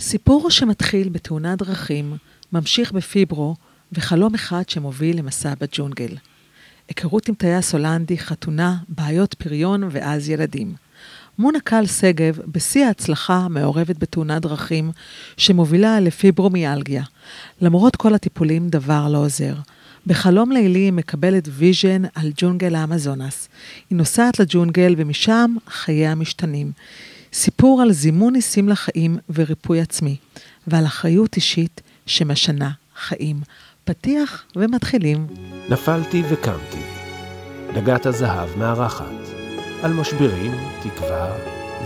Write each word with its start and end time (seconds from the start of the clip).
סיפור 0.00 0.50
שמתחיל 0.50 1.08
בתאונת 1.08 1.58
דרכים, 1.58 2.16
ממשיך 2.52 2.92
בפיברו, 2.92 3.54
וחלום 3.92 4.34
אחד 4.34 4.68
שמוביל 4.68 5.18
למסע 5.18 5.54
בג'ונגל. 5.60 6.16
היכרות 6.88 7.28
עם 7.28 7.34
טייס 7.34 7.72
הולנדי, 7.72 8.18
חתונה, 8.18 8.76
בעיות 8.88 9.34
פריון 9.34 9.82
ואז 9.90 10.28
ילדים. 10.28 10.74
מונהקל 11.38 11.86
שגב, 11.86 12.38
בשיא 12.46 12.86
ההצלחה, 12.86 13.48
מעורבת 13.48 13.98
בתאונת 13.98 14.42
דרכים 14.42 14.90
שמובילה 15.36 16.00
לפיברומיאלגיה. 16.00 17.02
למרות 17.60 17.96
כל 17.96 18.14
הטיפולים, 18.14 18.68
דבר 18.68 19.08
לא 19.08 19.18
עוזר. 19.18 19.54
בחלום 20.06 20.52
לילי 20.52 20.78
היא 20.78 20.92
מקבלת 20.92 21.48
vision 21.50 22.02
על 22.14 22.32
ג'ונגל 22.36 22.74
האמזונס. 22.74 23.48
היא 23.90 23.98
נוסעת 23.98 24.38
לג'ונגל 24.38 24.94
ומשם 24.96 25.56
חייה 25.68 26.14
משתנים. 26.14 26.72
סיפור 27.32 27.82
על 27.82 27.92
זימון 27.92 28.32
ניסים 28.32 28.68
לחיים 28.68 29.18
וריפוי 29.34 29.80
עצמי, 29.80 30.16
ועל 30.66 30.86
אחריות 30.86 31.36
אישית 31.36 31.80
שמשנה 32.06 32.70
חיים. 32.96 33.40
פתיח 33.84 34.44
ומתחילים. 34.56 35.26
נפלתי 35.68 36.22
וקמתי. 36.30 36.82
דגת 37.74 38.06
הזהב 38.06 38.58
מארחת. 38.58 39.28
על 39.82 39.92
משברים, 39.92 40.52
תקווה 40.82 41.36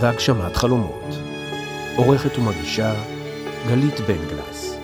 והגשמת 0.01 0.55
חלומות. 0.55 1.03
עורכת 1.95 2.37
ומגישה 2.37 2.93
גלית 3.67 3.99
בנגלס. 3.99 4.75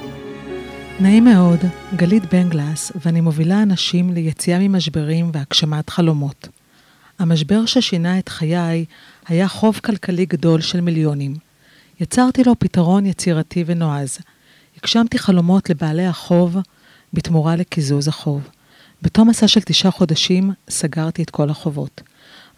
נעים 0.99 1.23
מאוד, 1.23 1.59
גלית 1.95 2.33
בנגלס, 2.33 2.91
ואני 3.05 3.21
מובילה 3.21 3.63
אנשים 3.63 4.13
ליציאה 4.13 4.59
ממשברים 4.59 5.31
והגשמת 5.33 5.89
חלומות. 5.89 6.47
המשבר 7.19 7.65
ששינה 7.65 8.19
את 8.19 8.29
חיי 8.29 8.85
היה 9.29 9.47
חוב 9.47 9.79
כלכלי 9.83 10.25
גדול 10.25 10.61
של 10.61 10.81
מיליונים. 10.81 11.35
יצרתי 11.99 12.43
לו 12.43 12.59
פתרון 12.59 13.05
יצירתי 13.05 13.63
ונועז. 13.67 14.17
הגשמתי 14.77 15.19
חלומות 15.19 15.69
לבעלי 15.69 16.05
החוב 16.05 16.57
בתמורה 17.13 17.55
לקיזוז 17.55 18.07
החוב. 18.07 18.47
בתום 19.01 19.29
מסע 19.29 19.47
של 19.47 19.61
תשעה 19.61 19.91
חודשים 19.91 20.51
סגרתי 20.69 21.23
את 21.23 21.29
כל 21.29 21.49
החובות. 21.49 22.01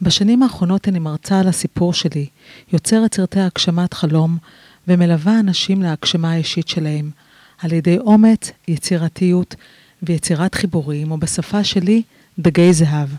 בשנים 0.01 0.43
האחרונות 0.43 0.87
אני 0.87 0.99
מרצה 0.99 1.39
על 1.39 1.47
הסיפור 1.47 1.93
שלי, 1.93 2.27
יוצרת 2.73 3.15
סרטי 3.15 3.39
הגשמת 3.39 3.93
חלום 3.93 4.37
ומלווה 4.87 5.39
אנשים 5.39 5.81
להגשמה 5.81 6.31
האישית 6.31 6.67
שלהם, 6.67 7.11
על 7.57 7.73
ידי 7.73 7.97
אומץ, 7.97 8.51
יצירתיות 8.67 9.55
ויצירת 10.03 10.55
חיבורים, 10.55 11.11
ובשפה 11.11 11.63
שלי, 11.63 12.01
דגי 12.39 12.73
זהב. 12.73 13.09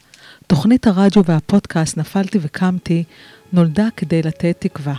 תוכנית 0.46 0.86
הרדיו 0.86 1.24
והפודקאסט 1.24 1.96
נפלתי 1.96 2.38
וקמתי 2.42 3.04
נולדה 3.52 3.88
כדי 3.96 4.22
לתת 4.22 4.56
תקווה 4.58 4.94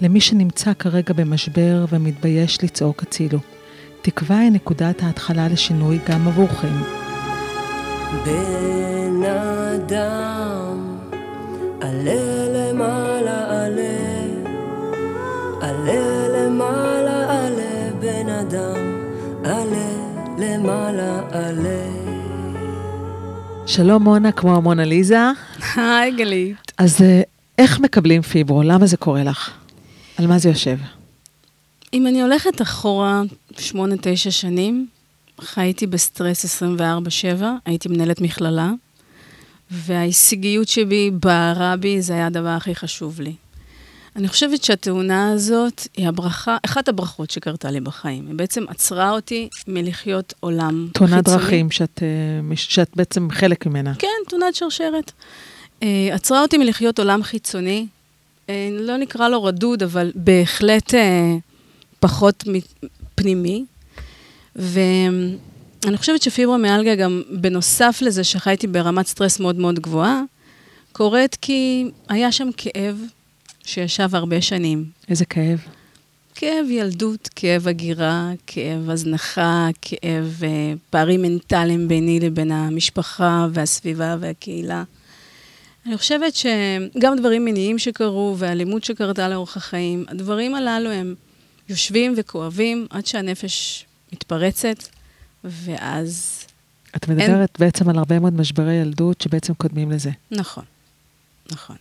למי 0.00 0.20
שנמצא 0.20 0.72
כרגע 0.78 1.14
במשבר 1.14 1.84
ומתבייש 1.88 2.64
לצעוק 2.64 3.02
הצילו. 3.02 3.38
תקווה 4.02 4.38
היא 4.38 4.50
נקודת 4.50 5.02
ההתחלה 5.02 5.48
לשינוי 5.48 5.98
גם 6.08 6.28
עבורכם. 6.28 6.76
בן 8.24 9.22
אדם, 9.24 10.98
עלה 11.80 12.48
למעלה 12.48 13.64
עלה, 13.64 13.98
עלה 15.60 16.28
למעלה 16.28 17.46
עלה, 17.46 17.90
בן 18.00 18.28
אדם, 18.28 19.00
עלה 19.44 19.92
למעלה 20.38 21.20
עלה. 21.30 22.02
שלום 23.66 24.02
מונה, 24.02 24.32
כמו 24.32 24.56
המונה 24.56 24.84
ליזה. 24.84 25.18
היי 25.76 26.12
גלית. 26.16 26.72
אז 26.78 27.02
אה, 27.02 27.22
איך 27.62 27.80
מקבלים 27.80 28.22
פיברו? 28.22 28.62
למה 28.62 28.86
זה 28.86 28.96
קורה 28.96 29.24
לך? 29.24 29.50
על 30.18 30.26
מה 30.26 30.38
זה 30.38 30.48
יושב? 30.48 30.76
אם 31.94 32.06
אני 32.06 32.22
הולכת 32.22 32.62
אחורה 32.62 33.22
שמונה, 33.58 33.94
תשע 34.00 34.30
שנים, 34.30 34.86
חייתי 35.40 35.86
בסטרס 35.86 36.62
24-7, 36.62 36.78
הייתי 37.64 37.88
מנהלת 37.88 38.20
מכללה, 38.20 38.70
וההישגיות 39.70 40.68
שבי 40.68 41.10
בערה 41.10 41.76
בי, 41.76 42.02
זה 42.02 42.12
היה 42.12 42.26
הדבר 42.26 42.48
הכי 42.48 42.74
חשוב 42.74 43.20
לי. 43.20 43.34
אני 44.16 44.28
חושבת 44.28 44.64
שהתאונה 44.64 45.32
הזאת 45.32 45.86
היא 45.96 46.08
הברכה, 46.08 46.56
אחת 46.66 46.88
הברכות 46.88 47.30
שקרתה 47.30 47.70
לי 47.70 47.80
בחיים. 47.80 48.26
היא 48.26 48.34
בעצם 48.34 48.64
עצרה 48.68 49.10
אותי 49.10 49.48
מלחיות 49.68 50.34
עולם 50.40 50.88
חיצוני. 50.88 51.10
תאונת 51.10 51.24
דרכים 51.24 51.70
שאת, 51.70 52.02
אה, 52.50 52.56
שאת 52.56 52.90
בעצם 52.96 53.28
חלק 53.30 53.66
ממנה. 53.66 53.94
כן, 53.94 54.08
תאונת 54.28 54.54
שרשרת. 54.54 55.12
Uh, 55.82 55.84
עצרה 56.12 56.42
אותי 56.42 56.58
מלחיות 56.58 56.98
עולם 56.98 57.22
חיצוני. 57.22 57.86
Uh, 58.46 58.50
לא 58.70 58.96
נקרא 58.96 59.28
לו 59.28 59.44
רדוד, 59.44 59.82
אבל 59.82 60.12
בהחלט 60.14 60.94
uh, 60.94 60.96
פחות 62.00 62.44
פנימי. 63.14 63.64
ואני 64.56 65.96
חושבת 65.96 66.22
שפיברומיאלגיה 66.22 66.94
גם, 66.94 67.22
בנוסף 67.30 67.98
לזה 68.02 68.24
שחייתי 68.24 68.66
ברמת 68.66 69.06
סטרס 69.06 69.40
מאוד 69.40 69.56
מאוד 69.56 69.80
גבוהה, 69.80 70.22
קורית 70.92 71.34
כי 71.40 71.90
היה 72.08 72.32
שם 72.32 72.48
כאב 72.56 73.00
שישב 73.64 74.14
הרבה 74.14 74.42
שנים. 74.42 74.84
איזה 75.08 75.24
כאב? 75.24 75.58
כאב 76.34 76.66
ילדות, 76.70 77.28
כאב 77.36 77.68
הגירה, 77.68 78.30
כאב 78.46 78.90
הזנחה, 78.90 79.68
כאב 79.82 80.40
uh, 80.40 80.78
פערים 80.90 81.22
מנטליים 81.22 81.88
ביני 81.88 82.20
לבין 82.20 82.52
המשפחה 82.52 83.46
והסביבה 83.52 84.16
והקהילה. 84.20 84.82
אני 85.86 85.98
חושבת 85.98 86.34
שגם 86.34 87.16
דברים 87.18 87.44
מיניים 87.44 87.78
שקרו 87.78 88.34
ואלימות 88.38 88.84
שקרתה 88.84 89.28
לאורך 89.28 89.56
החיים, 89.56 90.04
הדברים 90.08 90.54
הללו 90.54 90.90
הם 90.90 91.14
יושבים 91.68 92.14
וכואבים 92.16 92.86
עד 92.90 93.06
שהנפש 93.06 93.86
מתפרצת, 94.12 94.76
ואז... 95.44 96.44
את 96.96 97.08
מדברת 97.08 97.28
אין... 97.28 97.46
בעצם 97.58 97.88
על 97.88 97.98
הרבה 97.98 98.18
מאוד 98.18 98.32
משברי 98.32 98.74
ילדות 98.74 99.20
שבעצם 99.20 99.54
קודמים 99.54 99.90
לזה. 99.90 100.10
נכון, 100.30 100.64
נכון. 101.52 101.76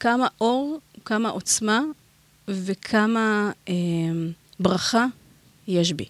כמה 0.00 0.26
אור, 0.40 0.78
כמה 1.04 1.28
עוצמה 1.28 1.80
וכמה 2.48 3.50
אה, 3.68 3.74
ברכה 4.60 5.06
יש 5.68 5.92
בי. 5.92 6.04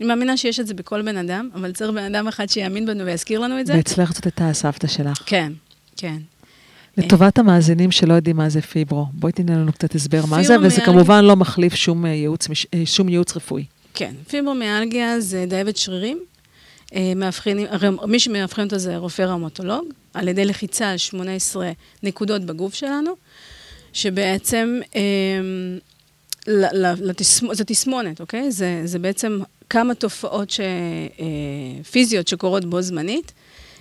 אני 0.00 0.08
מאמינה 0.08 0.36
שיש 0.36 0.60
את 0.60 0.66
זה 0.66 0.74
בכל 0.74 1.02
בן 1.02 1.16
אדם, 1.16 1.48
אבל 1.54 1.72
צריך 1.72 1.90
בן 1.90 2.14
אדם 2.14 2.28
אחד 2.28 2.48
שיאמין 2.48 2.86
בנו 2.86 3.04
ויזכיר 3.04 3.40
לנו 3.40 3.60
את 3.60 3.66
זה. 3.66 3.74
ואצלך 3.74 4.12
זאת 4.12 4.24
הייתה 4.24 4.48
הסבתא 4.48 4.86
שלך. 4.86 5.22
כן, 5.26 5.52
כן. 5.96 6.16
לטובת 6.96 7.38
המאזינים 7.38 7.90
שלא 7.90 8.14
יודעים 8.14 8.36
מה 8.36 8.48
זה 8.48 8.60
פיברו, 8.60 9.06
בואי 9.12 9.32
תיתן 9.32 9.52
לנו 9.52 9.72
קצת 9.72 9.94
הסבר 9.94 10.26
מה 10.26 10.42
זה, 10.42 10.56
וזה 10.62 10.80
כמובן 10.80 11.24
לא 11.24 11.36
מחליף 11.36 11.74
שום 11.74 12.06
אה, 12.06 12.10
ייעוץ, 12.10 12.48
אה, 12.74 12.82
שום 12.84 13.08
ייעוץ 13.08 13.36
רפואי. 13.36 13.64
כן, 13.94 14.14
פיברומיאלגיה 14.28 15.20
זה 15.20 15.44
דאבת 15.48 15.76
שרירים. 15.76 16.18
אה, 16.94 17.12
מאבחנים, 17.16 17.66
מי 18.06 18.18
שמאבחן 18.18 18.64
אותו 18.64 18.78
זה 18.78 18.96
רופא 18.96 19.22
ראומטולוג, 19.22 19.84
על 20.14 20.28
ידי 20.28 20.44
לחיצה 20.44 20.90
על 20.90 20.96
18 20.96 21.70
נקודות 22.02 22.44
בגוף 22.44 22.74
שלנו. 22.74 23.10
שבעצם, 23.92 24.80
אה, 24.96 25.00
לתסמ... 27.00 27.54
זו 27.54 27.64
תסמונת, 27.66 28.20
אוקיי? 28.20 28.50
זה, 28.52 28.82
זה 28.84 28.98
בעצם 28.98 29.40
כמה 29.70 29.94
תופעות 29.94 30.50
ש... 30.50 30.60
אה, 30.60 31.84
פיזיות 31.90 32.28
שקורות 32.28 32.64
בו 32.64 32.82
זמנית. 32.82 33.32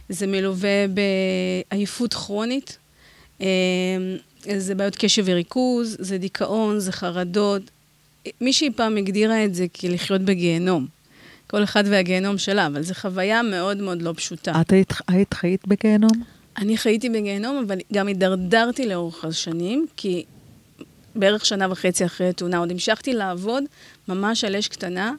זה 0.10 0.28
מלווה 0.28 0.86
בעייפות 0.88 2.14
כרונית, 2.14 2.78
אה, 3.42 3.48
זה 4.58 4.76
בעיות 4.76 4.96
קשב 4.96 5.24
וריכוז, 5.26 5.98
זה 6.00 6.18
דיכאון, 6.18 6.80
זה 6.80 6.92
חרדות. 6.92 7.62
מישהי 8.42 8.70
פעם 8.76 8.98
הגדירה 8.98 9.46
את 9.46 9.56
זה 9.56 9.66
כלחיות 9.80 10.22
בגיהנום. 10.22 10.88
כל 11.48 11.64
אחד 11.64 11.84
והגיהנום 11.88 12.38
שלה, 12.38 12.68
אבל 12.68 12.82
זו 12.82 12.94
חוויה 12.94 13.42
מאוד 13.42 13.78
מאוד 13.78 14.02
לא 14.02 14.14
פשוטה. 14.18 14.62
את 14.62 14.72
היית, 14.72 14.94
היית 15.08 15.34
חיית 15.34 15.68
בגיהנום? 15.68 16.24
אני 16.58 16.78
חייתי 16.78 17.10
בגיהנום, 17.10 17.64
אבל 17.68 17.78
גם 17.94 18.08
הידרדרתי 18.08 18.86
לאורך 18.86 19.26
השנים, 19.26 19.86
כי 19.98 20.24
בערך 21.16 21.46
שנה 21.46 21.72
וחצי 21.72 22.06
אחרי 22.06 22.30
התאונה 22.30 22.58
עוד 22.58 22.72
המשכתי 22.72 23.14
לעבוד 23.14 23.64
ממש 24.08 24.44
על 24.44 24.56
אש 24.56 24.68
קטנה. 24.68 25.14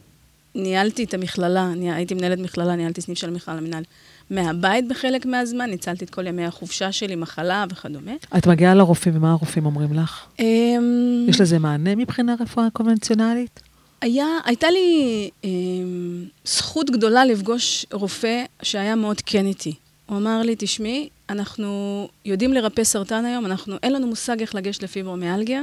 ניהלתי 0.55 1.05
את 1.05 1.14
המכללה, 1.14 1.73
הייתי 1.82 2.14
מנהלת 2.14 2.38
מכללה, 2.38 2.76
ניהלתי 2.76 3.00
סניף 3.00 3.19
של 3.19 3.31
מכללה 3.31 3.61
מנהל 3.61 3.82
מהבית 4.31 4.88
בחלק 4.88 5.26
מהזמן, 5.26 5.70
ניצלתי 5.70 6.05
את 6.05 6.11
כל 6.11 6.26
ימי 6.26 6.44
החופשה 6.44 6.93
שלי, 6.93 7.17
מחלה 7.17 7.64
וכדומה. 7.70 8.12
את 8.38 8.46
מגיעה 8.46 8.75
לרופאים, 8.75 9.17
ומה 9.17 9.31
הרופאים 9.31 9.67
אומרים 9.67 9.93
לך? 9.93 10.26
אמ, 10.38 11.26
יש 11.29 11.40
לזה 11.40 11.58
מענה 11.58 11.94
מבחינה 11.94 12.34
רפואה 12.40 12.67
קונבנציונלית? 12.73 13.61
היה, 14.00 14.26
הייתה 14.44 14.70
לי 14.70 15.31
אמ, 15.44 16.25
זכות 16.44 16.90
גדולה 16.90 17.25
לפגוש 17.25 17.87
רופא 17.93 18.44
שהיה 18.62 18.94
מאוד 18.94 19.20
כן 19.26 19.46
איתי. 19.46 19.75
הוא 20.06 20.19
אמר 20.19 20.43
לי, 20.43 20.55
תשמעי, 20.58 21.08
אנחנו 21.32 22.08
יודעים 22.25 22.52
לרפא 22.52 22.84
סרטן 22.84 23.25
היום, 23.25 23.46
אנחנו, 23.46 23.76
אין 23.82 23.93
לנו 23.93 24.06
מושג 24.06 24.40
איך 24.40 24.55
לגשת 24.55 24.82
לפיברומיאלגיה. 24.82 25.62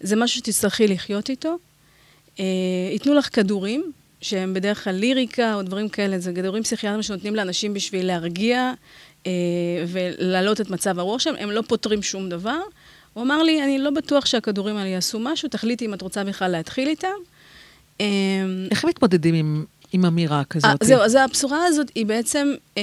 זה 0.00 0.16
משהו 0.16 0.38
שתצטרכי 0.38 0.86
לחיות 0.86 1.30
איתו. 1.30 1.56
אה, 2.40 2.44
ייתנו 2.92 3.14
לך 3.14 3.28
כדורים, 3.32 3.92
שהם 4.20 4.54
בדרך 4.54 4.84
כלל 4.84 4.94
ליריקה 4.94 5.54
או 5.54 5.62
דברים 5.62 5.88
כאלה, 5.88 6.18
זה 6.18 6.32
כדורים 6.32 6.62
פסיכיאטריים 6.62 7.02
שנותנים 7.02 7.34
לאנשים 7.34 7.74
בשביל 7.74 8.06
להרגיע 8.06 8.72
אה, 9.26 9.32
ולהעלות 9.86 10.60
את 10.60 10.70
מצב 10.70 10.98
הרוח 10.98 11.20
שלהם, 11.20 11.36
הם 11.38 11.50
לא 11.50 11.62
פותרים 11.68 12.02
שום 12.02 12.28
דבר. 12.28 12.60
הוא 13.12 13.24
אמר 13.24 13.42
לי, 13.42 13.64
אני 13.64 13.78
לא 13.78 13.90
בטוח 13.90 14.26
שהכדורים 14.26 14.76
האלה 14.76 14.88
יעשו 14.88 15.18
משהו, 15.18 15.48
תחליטי 15.48 15.86
אם 15.86 15.94
את 15.94 16.02
רוצה 16.02 16.24
בכלל 16.24 16.50
להתחיל 16.50 16.88
איתם. 16.88 17.08
אה, 18.00 18.06
איך 18.70 18.84
מתמודדים 18.84 19.34
עם, 19.34 19.64
עם 19.92 20.04
אמירה 20.04 20.38
אה, 20.38 20.44
כזאת? 20.44 20.82
זהו, 20.82 21.00
אז 21.00 21.14
הבשורה 21.14 21.64
הזאת 21.66 21.90
היא 21.94 22.06
בעצם, 22.06 22.54
אה, 22.78 22.82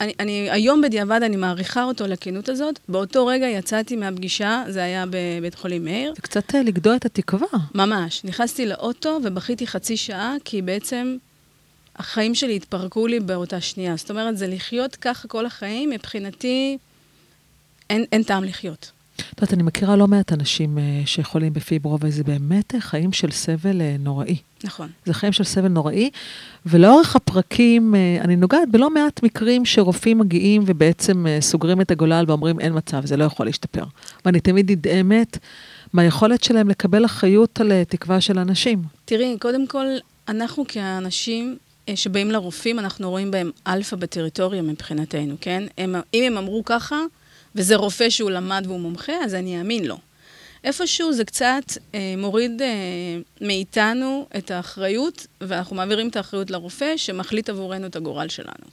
אני, 0.00 0.12
אני, 0.20 0.50
היום 0.50 0.82
בדיעבד 0.82 1.22
אני 1.22 1.36
מעריכה 1.36 1.84
אותו 1.84 2.06
לכנות 2.06 2.48
הזאת. 2.48 2.78
באותו 2.88 3.26
רגע 3.26 3.46
יצאתי 3.46 3.96
מהפגישה, 3.96 4.64
זה 4.68 4.82
היה 4.82 5.04
בבית 5.10 5.54
חולים 5.54 5.84
מאיר. 5.84 6.12
זה 6.16 6.22
קצת 6.22 6.54
אה, 6.54 6.62
לגדוע 6.62 6.96
את 6.96 7.04
התקווה. 7.04 7.48
ממש. 7.74 8.24
נכנסתי 8.24 8.66
לאוטו 8.66 9.18
ובכיתי 9.24 9.66
חצי 9.66 9.96
שעה, 9.96 10.34
כי 10.44 10.62
בעצם 10.62 11.16
החיים 11.96 12.34
שלי 12.34 12.56
התפרקו 12.56 13.06
לי 13.06 13.20
באותה 13.20 13.60
שנייה. 13.60 13.96
זאת 13.96 14.10
אומרת, 14.10 14.38
זה 14.38 14.46
לחיות 14.46 14.96
ככה 14.96 15.28
כל 15.28 15.46
החיים, 15.46 15.90
מבחינתי 15.90 16.78
אין, 17.90 18.04
אין 18.12 18.22
טעם 18.22 18.44
לחיות. 18.44 18.90
את 19.16 19.40
יודעת, 19.42 19.54
אני 19.54 19.62
מכירה 19.62 19.96
לא 19.96 20.08
מעט 20.08 20.32
אנשים 20.32 20.78
אה, 20.78 21.02
שחולים 21.06 21.52
בפיברו, 21.52 21.98
וזה 22.00 22.24
באמת 22.24 22.74
חיים 22.78 23.12
של 23.12 23.30
סבל 23.30 23.80
אה, 23.80 23.96
נוראי. 23.98 24.36
נכון. 24.64 24.88
זה 25.04 25.14
חיים 25.14 25.32
של 25.32 25.44
סבל 25.44 25.68
נוראי, 25.68 26.10
ולאורך 26.66 27.16
הפרקים, 27.16 27.94
אה, 27.94 28.18
אני 28.20 28.36
נוגעת 28.36 28.70
בלא 28.70 28.90
מעט 28.90 29.22
מקרים 29.22 29.64
שרופאים 29.64 30.18
מגיעים 30.18 30.62
ובעצם 30.66 31.26
סוגרים 31.40 31.80
את 31.80 31.90
הגולל 31.90 32.24
ואומרים, 32.28 32.60
אין 32.60 32.76
מצב, 32.76 33.06
זה 33.06 33.16
לא 33.16 33.24
יכול 33.24 33.46
להשתפר. 33.46 33.84
ואני 34.24 34.40
תמיד 34.40 34.70
נדהמת 34.70 35.38
מהיכולת 35.92 36.44
שלהם 36.44 36.68
לקבל 36.68 37.04
אחריות 37.04 37.60
על 37.60 37.72
תקווה 37.88 38.20
של 38.20 38.38
אנשים. 38.38 38.82
תראי, 39.04 39.36
קודם 39.38 39.66
כל, 39.66 39.86
אנחנו 40.28 40.64
כאנשים 40.68 41.56
שבאים 41.94 42.30
לרופאים, 42.30 42.78
אנחנו 42.78 43.10
רואים 43.10 43.30
בהם 43.30 43.50
אלפא 43.66 43.96
בטריטוריה 43.96 44.62
מבחינתנו, 44.62 45.34
כן? 45.40 45.62
הם, 45.78 45.94
אם 46.14 46.24
הם 46.26 46.38
אמרו 46.38 46.64
ככה, 46.64 46.96
וזה 47.56 47.76
רופא 47.76 48.10
שהוא 48.10 48.30
למד 48.30 48.64
והוא 48.66 48.80
מומחה, 48.80 49.12
אז 49.24 49.34
אני 49.34 49.58
אאמין 49.58 49.84
לו. 49.84 49.98
איפשהו 50.64 51.12
זה 51.12 51.24
קצת 51.24 51.62
אה, 51.94 52.14
מוריד 52.18 52.62
אה, 52.62 52.66
מאיתנו 53.40 54.26
את 54.36 54.50
האחריות, 54.50 55.26
ואנחנו 55.40 55.76
מעבירים 55.76 56.08
את 56.08 56.16
האחריות 56.16 56.50
לרופא 56.50 56.96
שמחליט 56.96 57.48
עבורנו 57.48 57.86
את 57.86 57.96
הגורל 57.96 58.28
שלנו. 58.28 58.66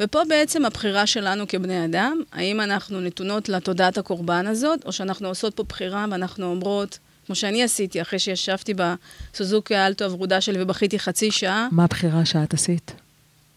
ופה 0.00 0.20
בעצם 0.28 0.64
הבחירה 0.64 1.06
שלנו 1.06 1.48
כבני 1.48 1.84
אדם, 1.84 2.20
האם 2.32 2.60
אנחנו 2.60 3.00
נתונות 3.00 3.48
לתודעת 3.48 3.98
הקורבן 3.98 4.46
הזאת, 4.46 4.84
או 4.84 4.92
שאנחנו 4.92 5.28
עושות 5.28 5.54
פה 5.54 5.62
בחירה 5.62 6.06
ואנחנו 6.10 6.46
אומרות, 6.46 6.98
כמו 7.26 7.34
שאני 7.34 7.62
עשיתי, 7.62 8.02
אחרי 8.02 8.18
שישבתי 8.18 8.74
בסוזוקי 8.74 9.74
האלטו 9.74 10.04
הוורודה 10.04 10.40
שלי 10.40 10.62
ובכיתי 10.62 10.98
חצי 10.98 11.30
שעה, 11.30 11.68
מה 11.72 11.84
הבחירה 11.84 12.24
שאת 12.24 12.54
עשית? 12.54 12.92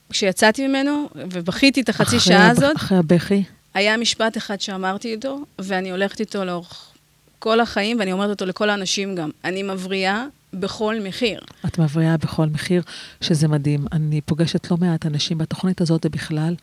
כשיצאתי 0.09 0.67
ממנו 0.67 1.09
ובכיתי 1.15 1.81
את 1.81 1.89
החצי 1.89 2.03
אחרי 2.03 2.19
שעה 2.19 2.45
הב- 2.45 2.57
הזאת, 2.57 2.75
אחרי 2.75 2.97
הבכי? 2.97 3.43
היה 3.77 3.97
משפט 3.97 4.37
אחד 4.37 4.61
שאמרתי 4.61 5.13
איתו, 5.13 5.39
ואני 5.59 5.91
הולכת 5.91 6.19
איתו 6.19 6.45
לאורך 6.45 6.91
כל 7.39 7.59
החיים, 7.59 7.99
ואני 7.99 8.11
אומרת 8.11 8.29
אותו 8.29 8.45
לכל 8.45 8.69
האנשים 8.69 9.15
גם. 9.15 9.29
אני 9.43 9.63
מבריאה 9.63 10.25
בכל 10.53 10.95
מחיר. 11.03 11.39
את 11.65 11.79
מבריאה 11.79 12.17
בכל 12.17 12.45
מחיר, 12.45 12.81
שזה 13.21 13.47
מדהים. 13.47 13.85
אני 13.91 14.21
פוגשת 14.21 14.71
לא 14.71 14.77
מעט 14.77 15.05
אנשים 15.05 15.37
בתוכנית 15.37 15.81
הזאת 15.81 16.05
ובכלל, 16.05 16.55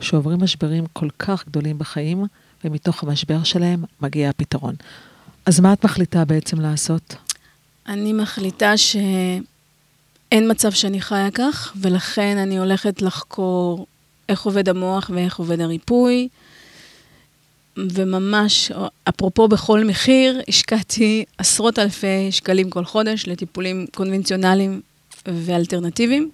שעוברים 0.00 0.42
משברים 0.42 0.84
כל 0.92 1.08
כך 1.18 1.46
גדולים 1.46 1.78
בחיים, 1.78 2.24
ומתוך 2.64 3.02
המשבר 3.02 3.44
שלהם 3.44 3.84
מגיע 4.00 4.30
הפתרון. 4.30 4.74
אז 5.46 5.60
מה 5.60 5.72
את 5.72 5.84
מחליטה 5.84 6.24
בעצם 6.24 6.60
לעשות? 6.60 7.14
אני 7.86 8.12
מחליטה 8.12 8.76
שאין 8.76 10.50
מצב 10.50 10.70
שאני 10.70 11.00
חיה 11.00 11.30
כך, 11.30 11.72
ולכן 11.80 12.38
אני 12.38 12.58
הולכת 12.58 13.02
לחקור 13.02 13.86
איך 14.28 14.42
עובד 14.42 14.68
המוח 14.68 15.10
ואיך 15.14 15.36
עובד 15.36 15.60
הריפוי. 15.60 16.28
וממש, 17.76 18.72
אפרופו 19.08 19.48
בכל 19.48 19.84
מחיר, 19.84 20.40
השקעתי 20.48 21.24
עשרות 21.38 21.78
אלפי 21.78 22.32
שקלים 22.32 22.70
כל 22.70 22.84
חודש 22.84 23.26
לטיפולים 23.26 23.86
קונבנציונליים 23.94 24.80
ואלטרנטיביים, 25.26 26.30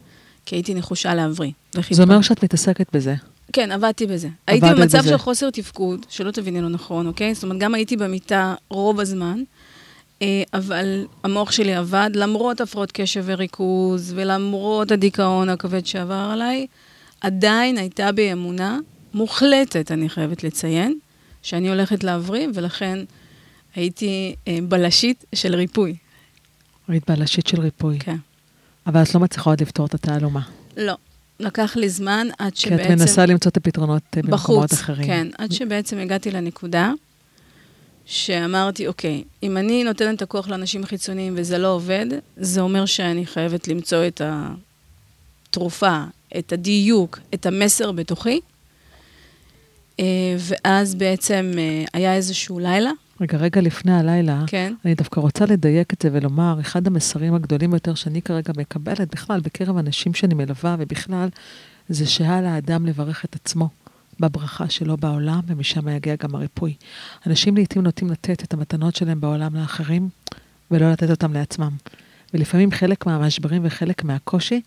כי 0.46 0.56
הייתי 0.56 0.74
נחושה 0.74 1.14
להבריא. 1.14 1.50
זה. 1.90 2.02
אומר 2.02 2.20
שאת 2.20 2.44
מתעסקת 2.44 2.86
בזה. 2.92 3.14
כן, 3.52 3.72
עבדתי 3.72 4.06
בזה. 4.06 4.28
הייתי 4.46 4.66
במצב 4.66 4.98
בזה. 4.98 5.08
של 5.08 5.18
חוסר 5.18 5.50
תפקוד, 5.50 6.06
שלא 6.08 6.30
תביני 6.30 6.60
לא 6.60 6.68
נכון, 6.68 7.06
אוקיי? 7.06 7.34
זאת 7.34 7.44
אומרת, 7.44 7.58
גם 7.58 7.74
הייתי 7.74 7.96
במיטה 7.96 8.54
רוב 8.68 9.00
הזמן, 9.00 9.42
אה, 10.22 10.42
אבל 10.54 11.06
המוח 11.24 11.52
שלי 11.52 11.74
עבד, 11.74 12.10
למרות 12.14 12.60
הפרעות 12.60 12.92
קשב 12.92 13.22
וריכוז, 13.26 14.12
ולמרות 14.16 14.92
הדיכאון 14.92 15.48
הכבד 15.48 15.86
שעבר 15.86 16.28
עליי, 16.32 16.66
עדיין 17.20 17.78
הייתה 17.78 18.12
בי 18.12 18.32
אמונה 18.32 18.78
מוחלטת, 19.14 19.92
אני 19.92 20.08
חייבת 20.08 20.44
לציין, 20.44 20.98
שאני 21.46 21.68
הולכת 21.68 22.04
להבריא, 22.04 22.48
ולכן 22.54 22.98
הייתי 23.74 24.34
אה, 24.48 24.58
בלשית 24.68 25.24
של 25.34 25.54
ריפוי. 25.54 25.96
היית 26.88 27.10
בלשית 27.10 27.46
של 27.46 27.60
ריפוי. 27.60 27.98
כן. 27.98 28.16
אבל 28.86 29.02
את 29.02 29.14
לא 29.14 29.20
מצליחה 29.20 29.50
עוד 29.50 29.60
לפתור 29.60 29.86
את 29.86 29.94
התעלומה. 29.94 30.40
לא. 30.76 30.96
לקח 31.40 31.76
לי 31.76 31.88
זמן 31.88 32.26
עד 32.38 32.54
כי 32.54 32.60
שבעצם... 32.60 32.82
את 32.82 32.88
מנסה 32.88 33.26
למצוא 33.26 33.50
את 33.50 33.56
הפתרונות 33.56 34.02
אה, 34.16 34.22
במקומות 34.22 34.64
בחוץ, 34.64 34.72
אחרים. 34.72 35.06
כן, 35.06 35.28
עד 35.38 35.52
שבעצם 35.52 35.98
הגעתי 35.98 36.30
לנקודה 36.30 36.92
שאמרתי, 38.06 38.86
אוקיי, 38.86 39.24
אם 39.42 39.56
אני 39.56 39.84
נותנת 39.84 40.16
את 40.16 40.22
הכוח 40.22 40.48
לאנשים 40.48 40.84
חיצוניים 40.84 41.34
וזה 41.36 41.58
לא 41.58 41.68
עובד, 41.68 42.06
זה 42.36 42.60
אומר 42.60 42.86
שאני 42.86 43.26
חייבת 43.26 43.68
למצוא 43.68 44.06
את 44.06 44.20
התרופה, 44.24 46.04
את 46.38 46.52
הדיוק, 46.52 47.18
את 47.34 47.46
המסר 47.46 47.92
בתוכי. 47.92 48.40
אה, 50.00 50.04
ואז 50.38 50.94
בעצם 50.94 51.52
אה, 51.58 51.84
היה 51.92 52.14
איזשהו 52.14 52.58
לילה, 52.58 52.90
רגע, 53.20 53.38
רגע 53.38 53.60
לפני 53.60 53.92
הלילה, 53.92 54.44
כן, 54.46 54.72
אני 54.84 54.94
דווקא 54.94 55.20
רוצה 55.20 55.46
לדייק 55.46 55.92
את 55.92 56.02
זה 56.02 56.08
ולומר, 56.12 56.56
אחד 56.60 56.86
המסרים 56.86 57.34
הגדולים 57.34 57.70
ביותר 57.70 57.94
שאני 57.94 58.22
כרגע 58.22 58.52
מקבלת, 58.56 59.14
בכלל, 59.14 59.40
בקרב 59.40 59.76
אנשים 59.76 60.14
שאני 60.14 60.34
מלווה 60.34 60.76
ובכלל, 60.78 61.28
זה 61.88 62.06
שעל 62.06 62.46
האדם 62.46 62.86
לברך 62.86 63.24
את 63.24 63.34
עצמו 63.34 63.68
בברכה 64.20 64.68
שלו 64.68 64.96
בעולם, 64.96 65.40
ומשם 65.46 65.88
יגיע 65.88 66.14
גם 66.22 66.34
הריפוי. 66.34 66.74
אנשים 67.26 67.56
לעיתים 67.56 67.82
נוטים 67.82 68.10
לתת 68.10 68.42
את 68.44 68.54
המתנות 68.54 68.96
שלהם 68.96 69.20
בעולם 69.20 69.54
לאחרים, 69.54 70.08
ולא 70.70 70.92
לתת 70.92 71.10
אותם 71.10 71.32
לעצמם. 71.32 71.70
ולפעמים 72.34 72.70
חלק 72.70 73.06
מהמשברים 73.06 73.62
וחלק 73.64 74.04
מהקושי, 74.04 74.60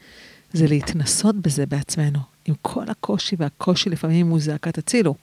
זה 0.53 0.67
להתנסות 0.67 1.35
בזה 1.35 1.65
בעצמנו. 1.65 2.19
עם 2.49 2.55
כל 2.61 2.83
הקושי 2.87 3.35
והקושי 3.39 3.89
לפעמים 3.89 4.27
הוא 4.29 4.39
זעקת 4.39 4.77
הצילו. 4.77 5.15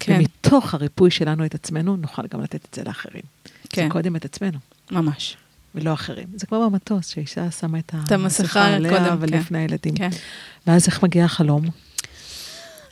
כן, 0.00 0.18
ומתוך 0.18 0.74
הריפוי 0.74 1.10
שלנו 1.10 1.44
את 1.44 1.54
עצמנו, 1.54 1.96
נוכל 1.96 2.22
גם 2.32 2.40
לתת 2.40 2.64
את 2.70 2.74
זה 2.74 2.82
לאחרים. 2.86 3.22
כן, 3.68 3.82
זה 3.82 3.90
קודם 3.90 4.16
את 4.16 4.24
עצמנו, 4.24 4.58
ממש. 4.90 5.36
ולא 5.74 5.92
אחרים. 5.92 6.26
זה 6.36 6.46
כמו 6.46 6.70
במטוס, 6.70 7.06
שאישה 7.08 7.50
שמה 7.50 7.78
את 7.78 7.94
את 8.04 8.12
המסכה 8.12 8.66
עליה 8.74 8.98
קודם, 8.98 9.16
ולפני 9.20 9.58
הילדים. 9.58 9.94
כן. 9.94 10.08
ואז 10.66 10.86
איך 10.86 11.02
מגיע 11.02 11.24
החלום? 11.24 11.64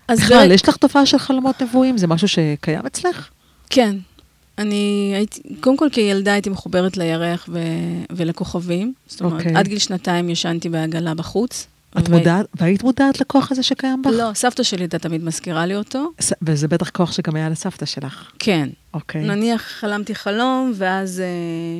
אז 0.08 0.20
בכלל, 0.20 0.36
באמת- 0.36 0.52
יש 0.54 0.68
לך 0.68 0.76
תופעה 0.76 1.06
של 1.06 1.18
חלומות 1.18 1.62
נבואים? 1.62 1.98
זה 1.98 2.06
משהו 2.06 2.28
שקיים 2.28 2.86
אצלך? 2.86 3.28
כן. 3.70 3.96
אני 4.58 5.12
הייתי, 5.14 5.40
קודם 5.60 5.76
כל 5.76 5.88
כילדה 5.92 6.32
הייתי 6.32 6.50
מחוברת 6.50 6.96
לירח 6.96 7.48
ו, 7.52 7.58
ולכוכבים. 8.12 8.94
זאת 9.06 9.20
אומרת, 9.20 9.32
אוקיי. 9.40 9.56
עד 9.56 9.68
גיל 9.68 9.78
שנתיים 9.78 10.30
ישנתי 10.30 10.68
בעגלה 10.68 11.14
בחוץ. 11.14 11.66
את 11.98 12.08
ו- 12.08 12.12
מודעת, 12.12 12.46
והיית 12.54 12.82
מודעת 12.82 13.20
לכוח 13.20 13.52
הזה 13.52 13.62
שקיים 13.62 14.02
בך? 14.02 14.10
לא, 14.14 14.30
סבתא 14.34 14.62
שלי 14.62 14.82
הייתה 14.82 14.98
תמיד 14.98 15.24
מזכירה 15.24 15.66
לי 15.66 15.76
אותו. 15.76 16.10
ס- 16.20 16.32
וזה 16.42 16.68
בטח 16.68 16.90
כוח 16.90 17.12
שגם 17.12 17.36
היה 17.36 17.48
לסבתא 17.48 17.86
שלך. 17.86 18.30
כן. 18.38 18.68
אוקיי. 18.94 19.22
נניח 19.24 19.62
חלמתי 19.62 20.14
חלום, 20.14 20.72
ואז 20.74 21.20
אה, 21.20 21.26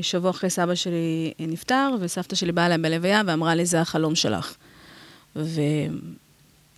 שבוע 0.03 0.31
אחרי 0.31 0.51
סבא 0.51 0.75
שלי 0.75 1.33
אה, 1.41 1.47
נפטר, 1.49 1.91
וסבתא 2.01 2.37
שלי 2.37 2.53
באה 2.53 2.67
אליי 2.67 2.79
בלוויה 2.79 3.23
ואמרה 3.27 3.55
לי, 3.55 3.67
זה 3.67 3.81
החלום 3.81 4.15
שלך. 4.15 4.55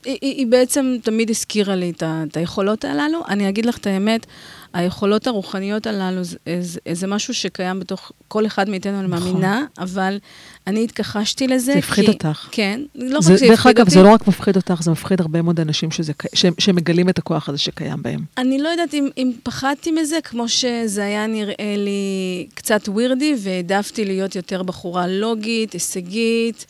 היא, 0.06 0.18
היא 0.20 0.46
בעצם 0.46 0.96
תמיד 1.02 1.30
הזכירה 1.30 1.74
לי 1.74 1.90
את, 1.90 2.02
את 2.02 2.36
היכולות 2.36 2.84
הללו. 2.84 3.22
אני 3.28 3.48
אגיד 3.48 3.66
לך 3.66 3.76
את 3.76 3.86
האמת, 3.86 4.26
היכולות 4.72 5.26
הרוחניות 5.26 5.86
הללו 5.86 6.24
זה, 6.24 6.36
זה, 6.60 6.80
זה 6.92 7.06
משהו 7.06 7.34
שקיים 7.34 7.80
בתוך 7.80 8.12
כל 8.28 8.46
אחד 8.46 8.68
מאיתנו, 8.68 9.00
אני 9.00 9.08
נכון. 9.08 9.28
מאמינה, 9.32 9.64
אבל 9.78 10.18
אני 10.66 10.84
התכחשתי 10.84 11.46
לזה. 11.46 11.72
זה 11.72 11.78
הפחיד 11.78 12.04
כי, 12.04 12.10
אותך. 12.10 12.48
כן, 12.50 12.80
לא 12.94 13.20
זה, 13.20 13.32
רק 13.32 13.38
זה 13.38 13.46
דרך 13.46 13.58
הפחיד 13.60 13.76
אגב, 13.76 13.86
אותי. 13.86 13.98
זה 13.98 14.02
לא 14.02 14.08
רק 14.12 14.28
מפחיד 14.28 14.56
אותך, 14.56 14.82
זה 14.82 14.90
מפחיד 14.90 15.20
הרבה 15.20 15.42
מאוד 15.42 15.60
אנשים 15.60 15.90
שזה, 15.90 16.12
שהם, 16.34 16.54
שמגלים 16.58 17.08
את 17.08 17.18
הכוח 17.18 17.48
הזה 17.48 17.58
שקיים 17.58 18.02
בהם. 18.02 18.20
אני 18.38 18.58
לא 18.58 18.68
יודעת 18.68 18.94
אם, 18.94 19.08
אם 19.18 19.32
פחדתי 19.42 19.90
מזה, 19.90 20.18
כמו 20.24 20.48
שזה 20.48 21.04
היה 21.04 21.26
נראה 21.26 21.74
לי 21.76 22.46
קצת 22.54 22.88
ווירדי, 22.88 23.34
והעדפתי 23.38 24.04
להיות 24.04 24.36
יותר 24.36 24.62
בחורה 24.62 25.06
לוגית, 25.06 25.72
הישגית, 25.72 26.66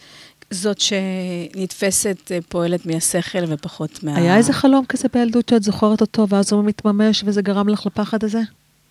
זאת 0.50 0.80
שנתפסת, 0.80 2.32
אה, 2.32 2.38
פועלת 2.48 2.86
מהשכל 2.86 3.44
ופחות 3.48 4.02
מה... 4.02 4.16
היה 4.16 4.36
איזה 4.36 4.52
חלום 4.52 4.84
כזה 4.88 5.08
בילדות 5.14 5.48
שאת 5.48 5.62
זוכרת 5.62 6.00
אותו, 6.00 6.28
ואז 6.28 6.52
הוא 6.52 6.64
מתממש 6.64 7.22
וזה 7.26 7.42
גרם 7.42 7.68
לך 7.68 7.86
לפחד 7.86 8.24
הזה? 8.24 8.40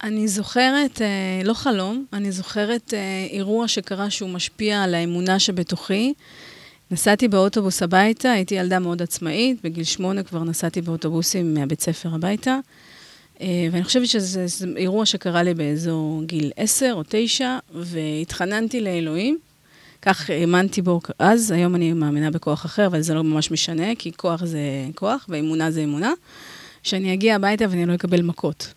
אני 0.03 0.27
זוכרת, 0.27 1.01
אה, 1.01 1.41
לא 1.43 1.53
חלום, 1.53 2.05
אני 2.13 2.31
זוכרת 2.31 2.93
אה, 2.93 3.27
אירוע 3.29 3.67
שקרה 3.67 4.09
שהוא 4.09 4.29
משפיע 4.29 4.83
על 4.83 4.95
האמונה 4.95 5.39
שבתוכי. 5.39 6.13
נסעתי 6.91 7.27
באוטובוס 7.27 7.83
הביתה, 7.83 8.31
הייתי 8.31 8.55
ילדה 8.55 8.79
מאוד 8.79 9.01
עצמאית, 9.01 9.57
בגיל 9.63 9.83
שמונה 9.83 10.23
כבר 10.23 10.43
נסעתי 10.43 10.81
באוטובוסים 10.81 11.53
מהבית 11.53 11.81
ספר 11.81 12.09
הביתה, 12.15 12.59
ואני 13.41 13.83
חושבת 13.83 14.07
שזה 14.07 14.47
זה 14.47 14.67
אירוע 14.77 15.05
שקרה 15.05 15.43
לי 15.43 15.53
באזור 15.53 16.23
גיל 16.23 16.51
עשר 16.55 16.93
או 16.95 17.03
תשע, 17.09 17.57
והתחננתי 17.73 18.81
לאלוהים. 18.81 19.37
כך 20.01 20.29
האמנתי 20.29 20.81
בו 20.81 20.99
אז, 21.19 21.51
היום 21.51 21.75
אני 21.75 21.93
מאמינה 21.93 22.31
בכוח 22.31 22.65
אחר, 22.65 22.85
אבל 22.85 23.01
זה 23.01 23.13
לא 23.13 23.23
ממש 23.23 23.51
משנה, 23.51 23.95
כי 23.99 24.11
כוח 24.11 24.45
זה 24.45 24.59
כוח 24.95 25.25
ואמונה 25.29 25.71
זה 25.71 25.83
אמונה, 25.83 26.11
שאני 26.83 27.13
אגיע 27.13 27.35
הביתה 27.35 27.65
ואני 27.69 27.85
לא 27.85 27.95
אקבל 27.95 28.21
מכות. 28.21 28.73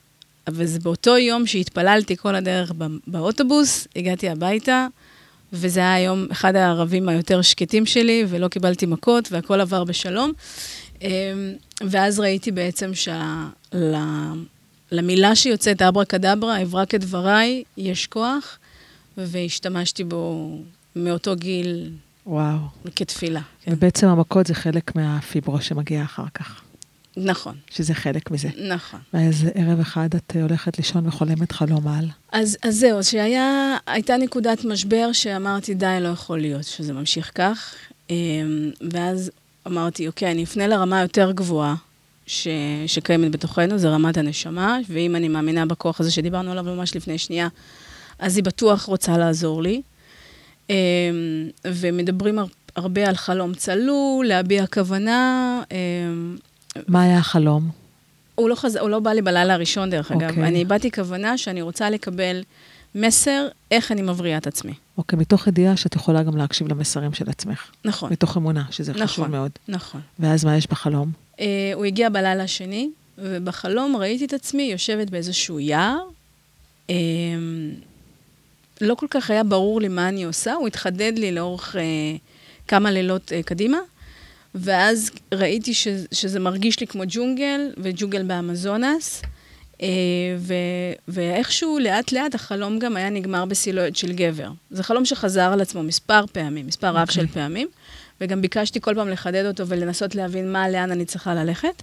אבל 0.46 0.66
זה 0.66 0.78
באותו 0.78 1.18
יום 1.18 1.46
שהתפללתי 1.46 2.16
כל 2.16 2.34
הדרך 2.34 2.72
בא- 2.72 2.86
באוטובוס, 3.06 3.88
הגעתי 3.96 4.28
הביתה, 4.28 4.86
וזה 5.52 5.80
היה 5.80 5.94
היום 5.94 6.26
אחד 6.32 6.56
הערבים 6.56 7.08
היותר 7.08 7.42
שקטים 7.42 7.86
שלי, 7.86 8.24
ולא 8.28 8.48
קיבלתי 8.48 8.86
מכות, 8.86 9.28
והכל 9.32 9.60
עבר 9.60 9.84
בשלום. 9.84 10.32
אמ, 11.02 11.08
ואז 11.90 12.20
ראיתי 12.20 12.50
בעצם 12.50 12.90
שלמילה 14.90 15.34
שיוצאת 15.36 15.82
אברה 15.82 16.04
קדברה, 16.04 16.62
אברה 16.62 16.86
כדבריי, 16.86 17.62
יש 17.76 18.06
כוח, 18.06 18.58
והשתמשתי 19.16 20.04
בו 20.04 20.50
מאותו 20.96 21.36
גיל 21.36 21.90
וואו. 22.26 22.58
כתפילה. 22.96 23.40
כן. 23.62 23.72
ובעצם 23.72 24.06
המכות 24.06 24.46
זה 24.46 24.54
חלק 24.54 24.96
מהפיברו 24.96 25.60
שמגיע 25.60 26.02
אחר 26.02 26.24
כך, 26.34 26.62
נכון, 27.16 27.56
שזה 27.70 27.94
חלק 27.94 28.30
מזה. 28.30 28.48
נכון. 28.68 29.00
ואז 29.14 29.46
ערב 29.54 29.80
אחד 29.80 30.08
את 30.14 30.36
הולכת 30.42 30.78
לישון 30.78 31.06
וחולמת 31.06 31.52
חלום 31.52 31.88
על. 31.88 32.04
אז, 32.32 32.56
אז 32.62 32.76
זהו, 32.76 33.04
שהיה, 33.04 33.76
הייתה 33.86 34.16
נקודת 34.16 34.64
משבר 34.64 35.12
שאמרתי, 35.12 35.74
די, 35.74 35.98
לא 36.00 36.08
יכול 36.08 36.40
להיות 36.40 36.64
שזה 36.64 36.92
ממשיך 36.92 37.32
כך. 37.34 37.74
אמ, 38.10 38.70
ואז 38.92 39.30
אמרתי, 39.66 40.06
אוקיי, 40.06 40.30
אני 40.30 40.44
אפנה 40.44 40.66
לרמה 40.66 41.00
יותר 41.00 41.32
גבוהה 41.32 41.74
ש, 42.26 42.48
שקיימת 42.86 43.32
בתוכנו, 43.32 43.78
זה 43.78 43.88
רמת 43.88 44.16
הנשמה, 44.16 44.78
ואם 44.88 45.16
אני 45.16 45.28
מאמינה 45.28 45.66
בכוח 45.66 46.00
הזה 46.00 46.10
שדיברנו 46.10 46.50
עליו 46.50 46.64
ממש 46.64 46.96
לפני 46.96 47.18
שנייה, 47.18 47.48
אז 48.18 48.36
היא 48.36 48.44
בטוח 48.44 48.82
רוצה 48.82 49.18
לעזור 49.18 49.62
לי. 49.62 49.82
אמ, 50.70 50.74
ומדברים 51.66 52.38
הר- 52.38 52.46
הרבה 52.76 53.08
על 53.08 53.14
חלום 53.16 53.54
צלול, 53.54 54.26
להביע 54.26 54.66
כוונה. 54.66 55.62
אמ, 55.70 56.36
מה 56.88 57.02
היה 57.02 57.18
החלום? 57.18 57.70
הוא 58.34 58.48
לא, 58.48 58.54
חז... 58.54 58.76
הוא 58.76 58.90
לא 58.90 58.98
בא 58.98 59.10
לי 59.12 59.22
בלילה 59.22 59.54
הראשון, 59.54 59.90
דרך 59.90 60.12
אגב. 60.12 60.28
אוקיי. 60.28 60.44
אני 60.44 60.62
הבעתי 60.62 60.90
כוונה 60.90 61.38
שאני 61.38 61.62
רוצה 61.62 61.90
לקבל 61.90 62.42
מסר 62.94 63.46
איך 63.70 63.92
אני 63.92 64.02
מבריאה 64.02 64.38
את 64.38 64.46
עצמי. 64.46 64.72
אוקיי, 64.98 65.18
מתוך 65.18 65.46
ידיעה 65.46 65.76
שאת 65.76 65.94
יכולה 65.96 66.22
גם 66.22 66.36
להקשיב 66.36 66.68
למסרים 66.68 67.12
של 67.14 67.30
עצמך. 67.30 67.70
נכון, 67.84 68.12
מתוך 68.12 68.36
אמונה, 68.36 68.64
שזה 68.70 68.94
חשוב 68.94 69.04
נכון. 69.04 69.30
מאוד. 69.30 69.50
נכון. 69.68 70.00
ואז 70.18 70.44
מה 70.44 70.56
יש 70.56 70.66
בחלום? 70.66 71.12
Uh, 71.36 71.40
הוא 71.74 71.84
הגיע 71.84 72.08
בלילה 72.08 72.42
השני, 72.42 72.90
ובחלום 73.18 73.96
ראיתי 73.96 74.24
את 74.24 74.32
עצמי 74.32 74.62
יושבת 74.62 75.10
באיזשהו 75.10 75.60
יער. 75.60 75.98
Um, 76.88 76.90
לא 78.80 78.94
כל 78.94 79.06
כך 79.10 79.30
היה 79.30 79.44
ברור 79.44 79.80
לי 79.80 79.88
מה 79.88 80.08
אני 80.08 80.24
עושה, 80.24 80.54
הוא 80.54 80.66
התחדד 80.66 81.12
לי 81.16 81.32
לאורך 81.32 81.74
uh, 81.74 81.78
כמה 82.68 82.90
לילות 82.90 83.32
uh, 83.32 83.42
קדימה, 83.46 83.78
ואז 84.54 85.10
ראיתי 85.34 85.74
ש, 85.74 85.88
שזה 86.12 86.40
מרגיש 86.40 86.80
לי 86.80 86.86
כמו 86.86 87.02
ג'ונגל, 87.08 87.60
וג'ונגל 87.76 88.22
באמזונס, 88.22 89.22
uh, 89.74 89.80
ו, 90.38 90.54
ואיכשהו 91.08 91.78
לאט-לאט 91.78 92.34
החלום 92.34 92.78
גם 92.78 92.96
היה 92.96 93.10
נגמר 93.10 93.44
בסילואט 93.44 93.96
של 93.96 94.12
גבר. 94.12 94.50
זה 94.70 94.82
חלום 94.82 95.04
שחזר 95.04 95.52
על 95.52 95.60
עצמו 95.60 95.82
מספר 95.82 96.24
פעמים, 96.32 96.66
מספר 96.66 96.88
רב 96.88 97.08
אוקיי. 97.08 97.14
של 97.14 97.26
פעמים, 97.26 97.68
וגם 98.20 98.42
ביקשתי 98.42 98.80
כל 98.80 98.94
פעם 98.94 99.08
לחדד 99.08 99.46
אותו 99.46 99.66
ולנסות 99.66 100.14
להבין 100.14 100.52
מה, 100.52 100.68
לאן 100.68 100.90
אני 100.90 101.04
צריכה 101.04 101.34
ללכת. 101.34 101.82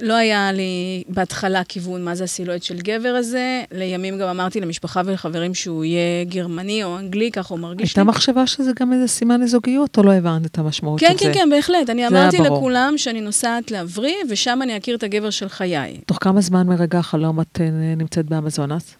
לא 0.00 0.14
היה 0.14 0.52
לי 0.52 1.02
בהתחלה 1.08 1.64
כיוון 1.64 2.04
מה 2.04 2.14
זה 2.14 2.24
הסילואט 2.24 2.62
של 2.62 2.76
גבר 2.78 3.08
הזה. 3.08 3.62
לימים 3.72 4.18
גם 4.18 4.28
אמרתי 4.28 4.60
למשפחה 4.60 5.02
ולחברים 5.04 5.54
שהוא 5.54 5.84
יהיה 5.84 6.24
גרמני 6.24 6.84
או 6.84 6.98
אנגלי, 6.98 7.30
ככה 7.30 7.54
הוא 7.54 7.60
מרגיש 7.60 7.90
הייתה 7.90 8.00
לי. 8.02 8.08
מחשבה 8.08 8.46
שזה 8.46 8.70
גם 8.80 8.92
איזה 8.92 9.06
סימן 9.08 9.40
לזוגיות, 9.40 9.98
או 9.98 10.02
לא 10.02 10.12
הבנת 10.12 10.46
את 10.46 10.58
המשמעות 10.58 11.00
כן, 11.00 11.12
של 11.12 11.18
כן, 11.18 11.26
זה? 11.26 11.34
כן, 11.34 11.50
בהחלט. 11.50 11.90
אני 11.90 12.06
אמרתי. 12.06 12.38
לכולם 12.38 12.94
שאני 12.96 13.20
נוסעת 13.20 13.70
להבריא, 13.70 14.14
ושם 14.30 14.58
אני 14.62 14.76
אכיר 14.76 14.96
את 14.96 15.02
הגבר 15.02 15.30
של 15.30 15.48
חיי. 15.48 16.00
תוך 16.06 16.18
כמה 16.20 16.40
זמן 16.40 16.66
מרגע 16.66 16.98
החלום 16.98 17.40
את 17.40 17.60
אה, 17.60 17.70
נמצאת 17.96 18.26
באמזונס? 18.26 18.94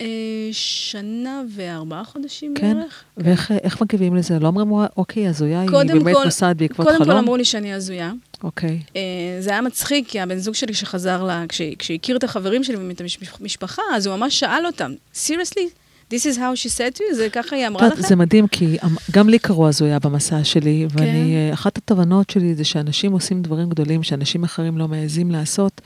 אה, 0.00 0.06
שנה 0.52 1.42
וארבעה 1.56 2.04
חודשים 2.04 2.54
כן. 2.54 2.74
בערך. 2.74 3.04
ואיך 3.16 3.52
איך 3.62 3.82
מגיבים 3.82 4.16
לזה? 4.16 4.38
לא 4.38 4.46
אומרים, 4.46 4.72
"וואי, 4.72 4.86
אוקיי, 4.96 5.28
הזויה, 5.28 5.60
היא 5.60 5.70
קודם 5.70 5.98
באמת 6.04 6.16
נוסעת 6.24 6.56
בעקבות 6.56 6.86
קודם 6.86 6.98
חלום? 6.98 7.10
כל 7.10 7.18
אמרו 7.18 7.36
לי 7.36 7.44
שאני 7.44 7.72
הזויה. 7.74 8.12
אוקיי. 8.44 8.80
אה, 8.96 9.00
זה 9.40 9.50
היה 9.50 9.60
מצחיק, 9.60 10.08
כי 10.08 10.20
הבן 10.20 10.38
זוג 10.38 10.54
שלי 10.54 10.74
שחזר 10.74 11.22
לה, 11.22 11.44
כש- 11.48 11.60
כשהכיר 11.78 12.16
את 12.16 12.24
החברים 12.24 12.64
שלי 12.64 12.76
ואת 12.76 13.02
המשפחה, 13.40 13.82
אז 13.94 14.06
הוא 14.06 14.16
ממש 14.16 14.40
שאל 14.40 14.66
אותם, 14.66 14.92
seriously, 15.14 15.66
this 16.14 16.22
is 16.22 16.36
how 16.36 16.54
she 16.64 16.70
said 16.76 16.96
to 16.96 17.00
you? 17.00 17.14
זה 17.14 17.28
ככה 17.32 17.56
היא 17.56 17.66
אמרה 17.66 17.84
יודעת, 17.84 17.98
לכם? 17.98 18.08
זה 18.08 18.16
מדהים, 18.16 18.48
כי 18.48 18.64
אמ- 18.84 18.96
גם 19.10 19.28
לי 19.28 19.38
קראו 19.38 19.68
הזויה 19.68 19.98
במסע 19.98 20.44
שלי, 20.44 20.86
כן. 20.90 20.98
ואני, 21.00 21.34
אה, 21.36 21.54
אחת 21.54 21.78
התובנות 21.78 22.30
שלי 22.30 22.54
זה 22.54 22.64
שאנשים 22.64 23.12
עושים 23.12 23.42
דברים 23.42 23.68
גדולים 23.68 24.02
שאנשים 24.02 24.44
אחרים 24.44 24.78
לא 24.78 24.88
מעזים 24.88 25.30
לעשות, 25.30 25.80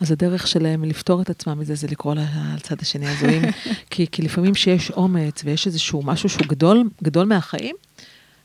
אז 0.00 0.12
הדרך 0.12 0.46
שלהם 0.46 0.84
לפתור 0.84 1.22
את 1.22 1.30
עצמם 1.30 1.58
מזה 1.58 1.74
זה 1.74 1.86
לקרוא 1.90 2.14
לצד 2.56 2.76
השני 2.82 3.08
הזויים. 3.08 3.42
כי, 3.90 4.06
כי 4.12 4.22
לפעמים 4.22 4.54
שיש 4.54 4.90
אומץ 4.90 5.42
ויש 5.44 5.66
איזשהו 5.66 6.02
משהו 6.02 6.28
שהוא 6.28 6.46
גדול, 6.46 6.84
גדול 7.02 7.26
מהחיים, 7.26 7.76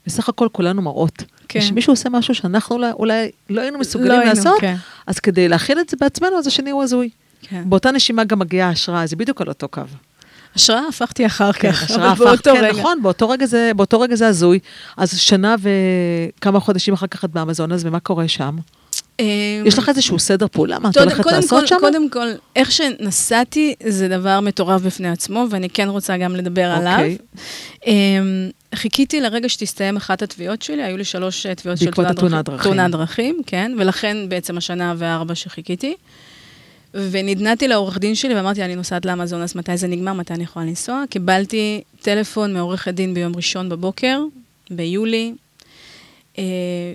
בסך 0.07 0.29
הכל 0.29 0.47
כולנו 0.51 0.81
מראות. 0.81 1.23
כן. 1.47 1.59
כשמישהו 1.59 1.93
עושה 1.93 2.09
משהו 2.09 2.35
שאנחנו 2.35 2.75
אולי, 2.75 2.91
אולי 2.91 3.29
לא 3.49 3.61
היינו 3.61 3.79
מסוגלים 3.79 4.11
לא 4.11 4.19
היינו, 4.19 4.29
לעשות, 4.35 4.59
כן. 4.61 4.75
אז 5.07 5.19
כדי 5.19 5.47
להכיל 5.47 5.79
את 5.79 5.89
זה 5.89 5.97
בעצמנו, 5.99 6.37
אז 6.37 6.47
השני 6.47 6.69
הוא 6.69 6.83
הזוי. 6.83 7.09
כן. 7.41 7.63
באותה 7.65 7.91
נשימה 7.91 8.23
גם 8.23 8.39
מגיעה 8.39 8.69
ההשראה, 8.69 9.05
זה 9.07 9.15
בדיוק 9.15 9.41
על 9.41 9.47
אותו 9.47 9.67
קו. 9.67 9.81
השראה 10.55 10.81
הפכתי 10.89 11.25
אחר 11.25 11.51
כן, 11.51 11.71
כך, 11.71 11.83
השראה 11.83 12.11
אבל 12.11 12.25
באותו 12.25 12.51
כן, 12.55 12.63
רגע. 12.63 12.79
נכון, 12.79 13.01
באותו 13.01 13.29
רגע, 13.29 13.45
זה, 13.45 13.71
באותו 13.75 13.99
רגע 13.99 14.15
זה 14.15 14.27
הזוי. 14.27 14.59
אז 14.97 15.17
שנה 15.19 15.55
וכמה 15.59 16.59
חודשים 16.59 16.93
אחר 16.93 17.07
כך 17.07 17.25
את 17.25 17.29
באמזונס, 17.29 17.81
ומה 17.85 17.99
קורה 17.99 18.27
שם? 18.27 18.57
אה, 19.19 19.25
יש 19.65 19.77
לך 19.77 19.89
איזשהו 19.89 20.19
סדר 20.19 20.47
פעולה? 20.51 20.79
מה 20.79 20.89
את 20.89 20.93
קודם- 20.93 21.07
הולכת 21.07 21.23
קודם 21.23 21.35
לעשות 21.35 21.59
כל- 21.61 21.67
שם? 21.67 21.75
קודם 21.79 22.09
כל, 22.09 22.27
איך 22.55 22.71
שנסעתי 22.71 23.73
זה 23.87 24.07
דבר 24.07 24.39
מטורף 24.39 24.81
בפני 24.81 25.09
עצמו, 25.09 25.45
ואני 25.49 25.69
כן 25.69 25.89
רוצה 25.89 26.17
גם 26.17 26.35
לדבר 26.35 26.65
עליו. 26.71 26.99
חיכיתי 28.75 29.21
לרגע 29.21 29.49
שתסתיים 29.49 29.97
אחת 29.97 30.21
התביעות 30.21 30.61
שלי, 30.61 30.83
היו 30.83 30.97
לי 30.97 31.03
שלוש 31.03 31.45
אה, 31.45 31.55
תביעות 31.55 31.77
של 31.77 31.91
תאונת 31.91 32.15
דרכים. 32.15 32.29
דרכים. 32.43 32.63
תאונת 32.63 32.91
דרכים, 32.91 33.41
כן, 33.45 33.71
ולכן 33.77 34.29
בעצם 34.29 34.57
השנה 34.57 34.93
וארבע 34.97 35.35
שחיכיתי. 35.35 35.95
ונדנדתי 36.93 37.67
לעורך 37.67 37.97
דין 37.97 38.15
שלי 38.15 38.35
ואמרתי, 38.35 38.63
אני 38.63 38.75
נוסעת 38.75 39.05
לאמזונס, 39.05 39.55
מתי 39.55 39.77
זה 39.77 39.87
נגמר, 39.87 40.13
מתי 40.13 40.33
אני 40.33 40.43
יכולה 40.43 40.65
לנסוע? 40.65 41.03
קיבלתי 41.09 41.81
טלפון 42.01 42.53
מעורכת 42.53 42.93
דין 42.93 43.13
ביום 43.13 43.35
ראשון 43.35 43.69
בבוקר, 43.69 44.19
ביולי. 44.71 45.33
אה, 46.37 46.43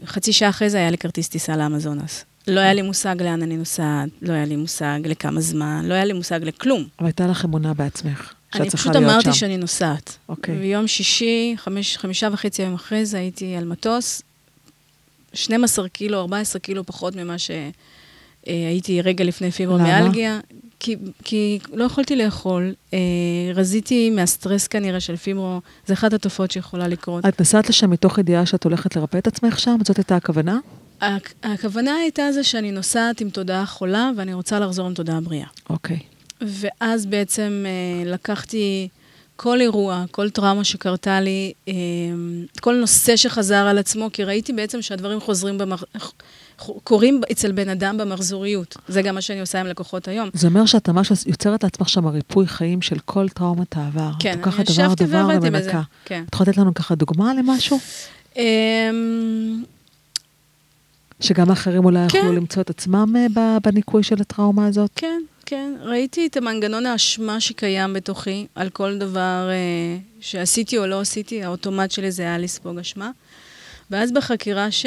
חצי 0.07 0.33
שעה 0.33 0.49
אחרי 0.49 0.71
זה 0.71 0.79
היה 0.79 0.91
לי 0.91 0.99
כרטיס 0.99 1.29
טיסה 1.29 1.57
לאמזונס. 1.57 2.25
לא 2.49 2.61
היה 2.61 2.75
לי 2.75 2.83
מושג 2.83 3.23
לאן 3.23 3.43
אני 3.43 3.57
נוסעת, 3.57 4.09
לא 4.23 4.33
היה 4.33 4.45
לי 4.45 4.57
מושג 4.57 5.01
לכמה 5.05 5.41
זמן, 5.41 5.85
לא 5.85 5.95
היה 5.95 6.05
לי 6.05 6.13
מושג 6.13 6.41
לכלום. 6.43 6.85
אבל 6.99 7.07
הייתה 7.07 7.27
לך 7.27 7.45
אמונה 7.45 7.75
בעצמך, 7.75 8.33
אני 8.55 8.71
פשוט 8.71 8.97
אמרתי. 8.97 9.33
שאני 9.33 9.57
נוסעת. 9.57 10.17
אוקיי. 10.29 10.59
ויום 10.59 10.87
שישי, 10.87 11.55
חמש, 11.57 11.97
חמישה 11.97 12.29
וחצי 12.33 12.63
יום 12.63 12.75
אחרי 12.75 13.07
זה, 13.07 13.19
הייתי 13.19 13.57
על 13.57 13.65
מטוס, 13.65 14.23
12 15.33 15.89
קילו, 15.89 16.21
14 16.21 16.61
קילו 16.61 16.85
פחות 16.87 17.17
ממה 17.17 17.37
שהייתי 17.39 19.03
רגע 19.03 19.25
לפני 19.25 19.51
פיברומיאלגיה. 19.51 20.41
כי, 20.81 20.97
כי 21.25 21.59
לא 21.73 21.85
יכולתי 21.85 22.17
לאכול, 22.17 22.75
אה, 22.95 22.99
רזיתי 23.55 24.11
מהסטרס 24.11 24.67
כנראה 24.67 25.01
של 25.01 25.17
פיברו, 25.17 25.61
זה 25.87 25.95
אחת 25.95 26.13
התופעות 26.13 26.51
שיכולה 26.51 26.89
לקרות. 26.89 27.27
את 27.27 27.41
נסעת 27.41 27.69
לשם 27.69 27.91
מתוך 27.91 28.19
ידיעה 28.19 28.47
שאת 28.47 28.65
הולכת 28.65 28.97
לרפא 28.97 29.19
את 29.19 29.27
עצמך 29.27 29.59
שם? 29.61 29.77
זאת 29.85 29.97
הייתה 29.97 30.17
הכוונה? 30.17 30.59
הכ- 31.01 31.07
הכוונה 31.43 31.95
הייתה 31.95 32.33
זה 32.33 32.45
שאני 32.45 32.71
נוסעת 32.71 33.21
עם 33.21 33.31
תודעה 33.31 33.67
חולה, 33.67 34.11
ואני 34.17 34.35
רוצה 34.35 34.59
לחזור 34.61 34.87
עם 34.87 34.95
תודעה 34.95 35.21
בריאה. 35.21 35.47
אוקיי. 35.71 35.99
ואז 36.41 37.07
בעצם 37.07 37.65
אה, 37.67 38.11
לקחתי 38.11 38.89
כל 39.37 39.61
אירוע, 39.61 40.05
כל 40.11 40.31
טראומה 40.31 40.65
שקרתה 40.65 41.21
לי, 41.21 41.53
אה, 41.69 41.75
כל 42.61 42.75
נושא 42.75 43.17
שחזר 43.17 43.67
על 43.67 43.79
עצמו, 43.79 44.09
כי 44.13 44.25
ראיתי 44.25 44.53
בעצם 44.53 44.83
שהדברים 44.83 45.21
חוזרים, 45.21 45.59
במח... 45.59 45.85
קורים 46.85 47.21
אצל 47.33 47.53
בן 47.53 47.69
אדם 47.69 47.99
במחזוריות. 47.99 48.77
זה 48.89 49.03
גם 49.03 49.15
מה 49.15 49.21
שאני 49.21 49.41
עושה 49.41 49.61
עם 49.61 49.67
לקוחות 49.67 50.09
היום. 50.09 50.29
זה 50.33 50.49
אומר 50.49 50.67
שאת 50.67 50.89
ממש 50.89 51.13
יוצרת 51.27 51.65
לעצמך 51.65 51.89
שם 51.89 52.07
ריפוי 52.07 52.47
חיים 52.47 52.83
של 52.83 52.99
כל 52.99 53.29
טראומת 53.29 53.77
העבר. 53.77 54.11
כן, 54.19 54.31
את 54.31 54.35
אני 54.35 54.43
לוקחת 54.45 54.71
ישבתי 54.71 55.05
דבר 55.05 55.23
דבר 55.23 55.29
ועבדתי 55.29 55.51
בזה. 55.51 55.73
כן. 56.05 56.25
את 56.29 56.35
יכולה 56.35 56.51
לתת 56.51 56.59
לנו 56.59 56.75
ככה 56.75 56.95
דוגמה 56.95 57.35
למשהו? 57.35 57.79
אמ, 58.37 59.63
שגם 61.21 61.51
האחרים 61.51 61.85
אולי 61.85 62.09
כן. 62.09 62.19
יוכלו 62.19 62.33
למצוא 62.33 62.63
את 62.63 62.71
עצמם 62.71 63.15
אה, 63.37 63.59
בניקוי 63.63 64.03
של 64.03 64.21
הטראומה 64.21 64.67
הזאת? 64.67 64.91
כן, 64.97 65.21
כן. 65.51 65.75
ראיתי 65.81 66.27
את 66.27 66.37
המנגנון 66.37 66.87
האשמה 66.87 67.41
שקיים 67.41 67.93
בתוכי 67.93 68.47
על 68.55 68.71
כל 68.71 68.99
דבר 68.99 69.49
אה, 69.51 69.99
שעשיתי 70.21 70.79
או 70.79 70.87
לא 70.87 71.01
עשיתי, 71.01 71.43
האוטומט 71.43 71.91
שלי 71.91 72.11
זה 72.11 72.23
היה 72.23 72.39
לספוג 72.39 72.79
אשמה. 72.79 73.11
ואז 73.91 74.13
בחקירה 74.13 74.71
ש... 74.71 74.87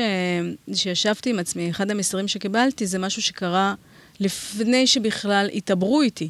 שישבתי 0.73 1.29
עם 1.29 1.39
עצמי, 1.39 1.69
אחד 1.69 1.91
המסרים 1.91 2.27
שקיבלתי 2.27 2.87
זה 2.87 2.99
משהו 2.99 3.21
שקרה 3.21 3.73
לפני 4.19 4.87
שבכלל 4.87 5.49
התעברו 5.53 6.01
איתי. 6.01 6.29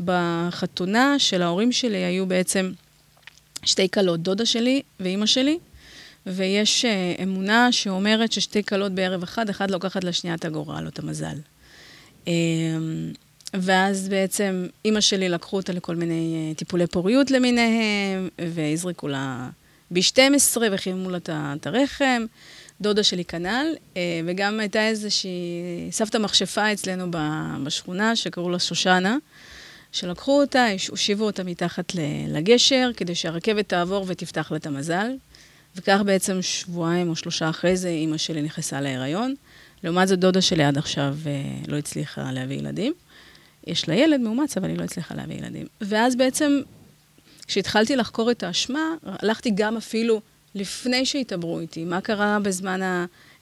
בחתונה 0.00 1.18
של 1.18 1.42
ההורים 1.42 1.72
שלי 1.72 2.04
היו 2.04 2.26
בעצם 2.26 2.72
שתי 3.64 3.88
כלות, 3.88 4.20
דודה 4.20 4.46
שלי 4.46 4.82
ואימא 5.00 5.26
שלי, 5.26 5.58
ויש 6.26 6.84
אה, 6.84 7.14
אמונה 7.22 7.72
שאומרת 7.72 8.32
ששתי 8.32 8.62
כלות 8.62 8.92
בערב 8.92 9.22
אחד, 9.22 9.50
אחת 9.50 9.70
לוקחת 9.70 10.04
לשנייה 10.04 10.36
את 10.36 10.44
הגורל 10.44 10.84
או 10.84 10.88
את 10.88 10.98
המזל. 10.98 11.36
ואז 13.54 14.08
בעצם 14.08 14.66
אימא 14.84 15.00
שלי 15.00 15.28
לקחו 15.28 15.56
אותה 15.56 15.72
לכל 15.72 15.96
מיני 15.96 16.48
אה, 16.50 16.54
טיפולי 16.54 16.86
פוריות 16.86 17.30
למיניהם, 17.30 18.28
והזריקו 18.38 19.08
לה 19.08 19.48
B12 19.94 20.56
וחיממו 20.72 21.10
לה 21.10 21.18
את 21.28 21.66
הרחם. 21.66 22.24
דודה 22.80 23.02
שלי 23.02 23.24
כנ"ל, 23.24 23.66
אה, 23.96 24.20
וגם 24.26 24.60
הייתה 24.60 24.88
איזושהי 24.88 25.30
סבתא 25.90 26.18
מכשפה 26.18 26.72
אצלנו 26.72 27.06
בשכונה, 27.64 28.16
שקראו 28.16 28.50
לה 28.50 28.58
שושנה, 28.58 29.16
שלקחו 29.92 30.40
אותה, 30.40 30.66
הושיבו 30.88 31.24
אותה 31.24 31.44
מתחת 31.44 31.92
לגשר, 32.28 32.90
כדי 32.96 33.14
שהרכבת 33.14 33.68
תעבור 33.68 34.04
ותפתח 34.08 34.50
לה 34.50 34.56
את 34.56 34.66
המזל. 34.66 35.10
וכך 35.76 36.00
בעצם 36.04 36.42
שבועיים 36.42 37.08
או 37.08 37.16
שלושה 37.16 37.50
אחרי 37.50 37.76
זה, 37.76 37.88
אימא 37.88 38.16
שלי 38.16 38.42
נכנסה 38.42 38.80
להיריון. 38.80 39.34
לעומת 39.84 40.08
זאת, 40.08 40.18
דודה 40.18 40.40
שלי 40.40 40.64
עד 40.64 40.78
עכשיו 40.78 41.16
אה, 41.26 41.32
לא 41.68 41.76
הצליחה 41.76 42.32
להביא 42.32 42.56
ילדים. 42.56 42.92
יש 43.66 43.88
לה 43.88 43.94
ילד 43.94 44.20
מאומץ, 44.20 44.56
אבל 44.56 44.68
היא 44.68 44.78
לא 44.78 44.84
הצליחה 44.84 45.14
להביא 45.14 45.36
ילדים. 45.36 45.66
ואז 45.80 46.16
בעצם, 46.16 46.60
כשהתחלתי 47.46 47.96
לחקור 47.96 48.30
את 48.30 48.42
האשמה, 48.42 48.88
הלכתי 49.04 49.50
גם 49.54 49.76
אפילו 49.76 50.20
לפני 50.54 51.06
שהתעברו 51.06 51.60
איתי, 51.60 51.84
מה 51.84 52.00
קרה 52.00 52.38
בזמן 52.42 52.80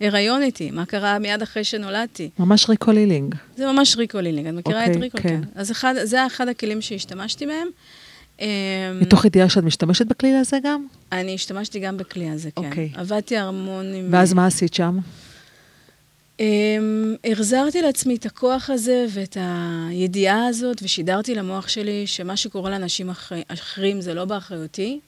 ההיריון 0.01 0.43
איתי, 0.43 0.71
מה 0.71 0.87
קרה 0.87 1.19
מיד 1.19 1.43
אחרי 1.43 1.65
שנולדתי. 1.65 2.31
ממש 2.39 2.69
recalling. 2.69 3.35
זה 3.57 3.67
ממש 3.73 3.97
recalling, 3.97 4.47
את 4.47 4.55
מכירה 4.55 4.81
אוקיי, 4.81 4.97
את 4.97 5.01
recall? 5.03 5.21
כן. 5.21 5.41
אז 5.55 5.71
אחד, 5.71 5.95
זה 6.03 6.27
אחד 6.27 6.49
הכלים 6.49 6.81
שהשתמשתי 6.81 7.47
בהם. 7.47 7.69
אמ, 8.41 8.47
מתוך 9.01 9.25
ידיעה 9.25 9.49
שאת 9.49 9.65
משתמשת 9.65 10.07
בכלי 10.07 10.35
הזה 10.35 10.59
גם? 10.65 10.87
אני 11.13 11.35
השתמשתי 11.35 11.81
גם 11.81 11.97
בכלי 11.97 12.31
הזה, 12.31 12.51
כן. 12.51 12.65
אוקיי. 12.65 12.91
עבדתי 12.95 13.37
המון 13.37 13.95
עם... 13.95 14.09
ואז 14.11 14.33
מה 14.33 14.47
עשית 14.47 14.75
שם? 14.75 14.99
אמ, 16.43 16.45
החזרתי 17.33 17.83
לעצמי 17.83 18.15
את 18.15 18.27
הכוח 18.27 18.71
הזה 18.71 19.07
ואת 19.11 19.37
הידיעה 19.41 20.47
הזאת, 20.47 20.77
ושידרתי 20.83 21.35
למוח 21.35 21.69
שלי 21.69 22.07
שמה 22.07 22.37
שקורה 22.37 22.71
לאנשים 22.71 23.11
אחר, 23.11 23.37
אחרים 23.49 24.01
זה 24.01 24.15
לא 24.15 24.25
באחריותי, 24.25 25.01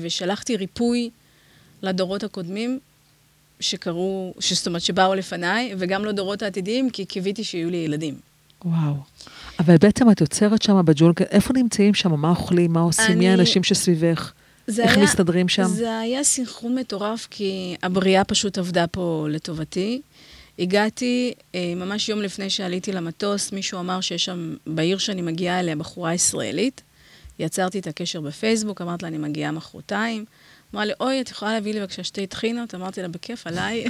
ושלחתי 0.00 0.56
ריפוי 0.56 1.10
לדורות 1.82 2.24
הקודמים 2.24 2.78
שקרו, 3.60 4.34
זאת 4.50 4.66
אומרת 4.66 4.82
שבאו 4.82 5.14
לפניי, 5.14 5.74
וגם 5.78 6.04
לדורות 6.04 6.42
העתידיים, 6.42 6.90
כי 6.90 7.04
קיוויתי 7.04 7.44
שיהיו 7.44 7.70
לי 7.70 7.76
ילדים. 7.76 8.14
וואו. 8.64 8.94
אבל 9.58 9.76
בעצם 9.76 10.10
את 10.10 10.20
יוצרת 10.20 10.62
שם 10.62 10.80
בג'ונגל, 10.84 11.24
איפה 11.30 11.52
נמצאים 11.54 11.94
שם? 11.94 12.20
מה 12.20 12.30
אוכלים? 12.30 12.72
מה 12.72 12.80
עושים? 12.80 13.04
מי 13.08 13.12
אני- 13.12 13.28
האנשים 13.28 13.62
שסביבך? 13.62 14.32
זה 14.66 14.82
איך 14.82 14.96
היה- 14.96 15.04
מסתדרים 15.04 15.48
שם? 15.48 15.64
זה 15.64 15.98
היה 15.98 16.24
סנכרון 16.24 16.74
מטורף, 16.78 17.26
כי 17.30 17.76
הבריאה 17.82 18.24
פשוט 18.24 18.58
עבדה 18.58 18.86
פה 18.86 19.26
לטובתי. 19.30 20.00
הגעתי 20.60 21.34
אה, 21.54 21.72
ממש 21.76 22.08
יום 22.08 22.22
לפני 22.22 22.50
שעליתי 22.50 22.92
למטוס, 22.92 23.52
מישהו 23.52 23.80
אמר 23.80 24.00
שיש 24.00 24.24
שם, 24.24 24.54
בעיר 24.66 24.98
שאני 24.98 25.22
מגיעה 25.22 25.60
אליה, 25.60 25.76
בחורה 25.76 26.14
ישראלית. 26.14 26.82
יצרתי 27.38 27.78
את 27.78 27.86
הקשר 27.86 28.20
בפייסבוק, 28.20 28.80
אמרתי 28.80 29.02
לה, 29.02 29.08
אני 29.08 29.18
מגיעה 29.18 29.52
מחרתיים. 29.52 30.24
אמרה 30.74 30.84
לי, 30.84 30.92
אוי, 31.00 31.20
את 31.20 31.30
יכולה 31.30 31.52
להביא 31.52 31.74
לי 31.74 31.80
בבקשה 31.80 32.04
שתי 32.04 32.26
טחינות? 32.26 32.74
אמרתי 32.74 33.02
לה, 33.02 33.08
בכיף, 33.08 33.46
עליי. 33.46 33.84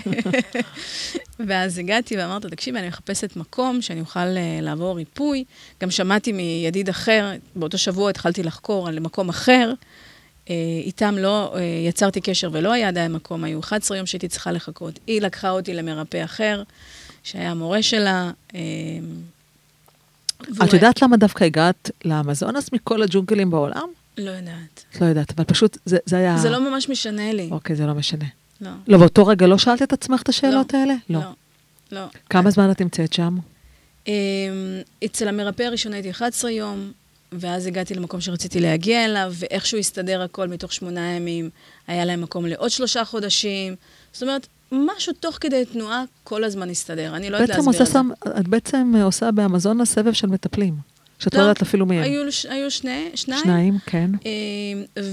ואז 1.46 1.78
הגעתי 1.78 2.16
ואמרתי, 2.16 2.48
תקשיבי, 2.48 2.78
אני 2.78 2.88
מחפשת 2.88 3.36
מקום 3.36 3.82
שאני 3.82 4.00
אוכל 4.00 4.20
אה, 4.20 4.58
לעבור 4.62 4.96
ריפוי. 4.96 5.44
גם 5.82 5.90
שמעתי 5.90 6.32
מידיד 6.32 6.88
אחר, 6.88 7.30
באותו 7.56 7.78
שבוע 7.78 8.10
התחלתי 8.10 8.42
לחקור 8.42 8.88
על 8.88 9.00
מקום 9.00 9.28
אחר. 9.28 9.72
אה, 10.50 10.54
איתם 10.84 11.14
לא, 11.18 11.52
אה, 11.56 11.60
יצרתי 11.88 12.20
קשר 12.20 12.48
ולא 12.52 12.72
היה 12.72 12.88
עדיין 12.88 13.12
מקום, 13.12 13.44
היו 13.44 13.60
11 13.60 13.96
יום 13.96 14.06
שהייתי 14.06 14.28
צריכה 14.28 14.52
לחכות. 14.52 14.98
היא 15.06 15.20
לקחה 15.20 15.50
אותי 15.50 15.74
למרפא 15.74 16.24
אחר, 16.24 16.62
שהיה 17.22 17.50
המורה 17.50 17.82
שלה. 17.82 18.30
אה, 18.54 18.60
את 20.64 20.72
יודעת 20.72 21.02
למה 21.02 21.16
דווקא 21.16 21.44
הגעת 21.44 21.90
לאמזונס 22.04 22.72
מכל 22.72 23.02
הג'ונגלים 23.02 23.50
בעולם? 23.50 23.88
לא 24.18 24.30
יודעת. 24.30 24.84
את 24.92 25.00
לא 25.00 25.06
יודעת, 25.06 25.32
אבל 25.32 25.44
פשוט 25.44 25.78
זה, 25.84 25.98
זה 26.06 26.16
היה... 26.16 26.36
זה 26.36 26.50
לא 26.50 26.70
ממש 26.70 26.88
משנה 26.88 27.32
לי. 27.32 27.48
אוקיי, 27.50 27.76
זה 27.76 27.86
לא 27.86 27.94
משנה. 27.94 28.24
לא. 28.60 28.70
לא, 28.88 28.98
באותו 28.98 29.26
רגע 29.26 29.46
לא 29.46 29.58
שאלת 29.58 29.82
את 29.82 29.92
עצמך 29.92 30.22
את 30.22 30.28
השאלות 30.28 30.74
האלה? 30.74 30.94
לא. 31.10 31.20
לא. 31.92 32.04
כמה 32.30 32.50
זמן 32.50 32.70
את 32.70 32.80
נמצאת 32.80 33.12
שם? 33.12 33.38
אצל 35.04 35.28
המרפא 35.28 35.62
הראשון 35.62 35.92
הייתי 35.92 36.10
11 36.10 36.50
יום, 36.50 36.92
ואז 37.32 37.66
הגעתי 37.66 37.94
למקום 37.94 38.20
שרציתי 38.20 38.60
להגיע 38.60 39.04
אליו, 39.04 39.32
ואיכשהו 39.34 39.78
הסתדר 39.78 40.22
הכל 40.22 40.48
מתוך 40.48 40.72
שמונה 40.72 41.00
ימים, 41.16 41.50
היה 41.86 42.04
להם 42.04 42.20
מקום 42.20 42.46
לעוד 42.46 42.70
שלושה 42.70 43.04
חודשים. 43.04 43.74
זאת 44.12 44.22
אומרת, 44.22 44.46
משהו 44.72 45.12
תוך 45.12 45.38
כדי 45.40 45.64
תנועה 45.64 46.04
כל 46.24 46.44
הזמן 46.44 46.70
הסתדר. 46.70 47.16
אני 47.16 47.30
לא 47.30 47.36
יודעת 47.36 47.56
להסביר 47.56 47.82
את 47.82 47.86
זה. 47.86 47.92
שם, 47.92 48.10
את 48.40 48.48
בעצם 48.48 48.92
עושה 49.02 49.30
באמזונס 49.30 49.94
סבב 49.94 50.12
של 50.12 50.26
מטפלים. 50.26 50.74
שאת 51.20 51.34
לא 51.34 51.40
לא, 51.40 51.44
יודעת 51.44 51.62
אפילו 51.62 51.86
מי 51.86 51.96
הם. 51.96 52.02
היו, 52.02 52.22
היו 52.48 52.70
שני, 52.70 53.10
שניים. 53.14 53.42
שניים, 53.44 53.78
כן. 53.86 54.10
אמ, 54.24 55.04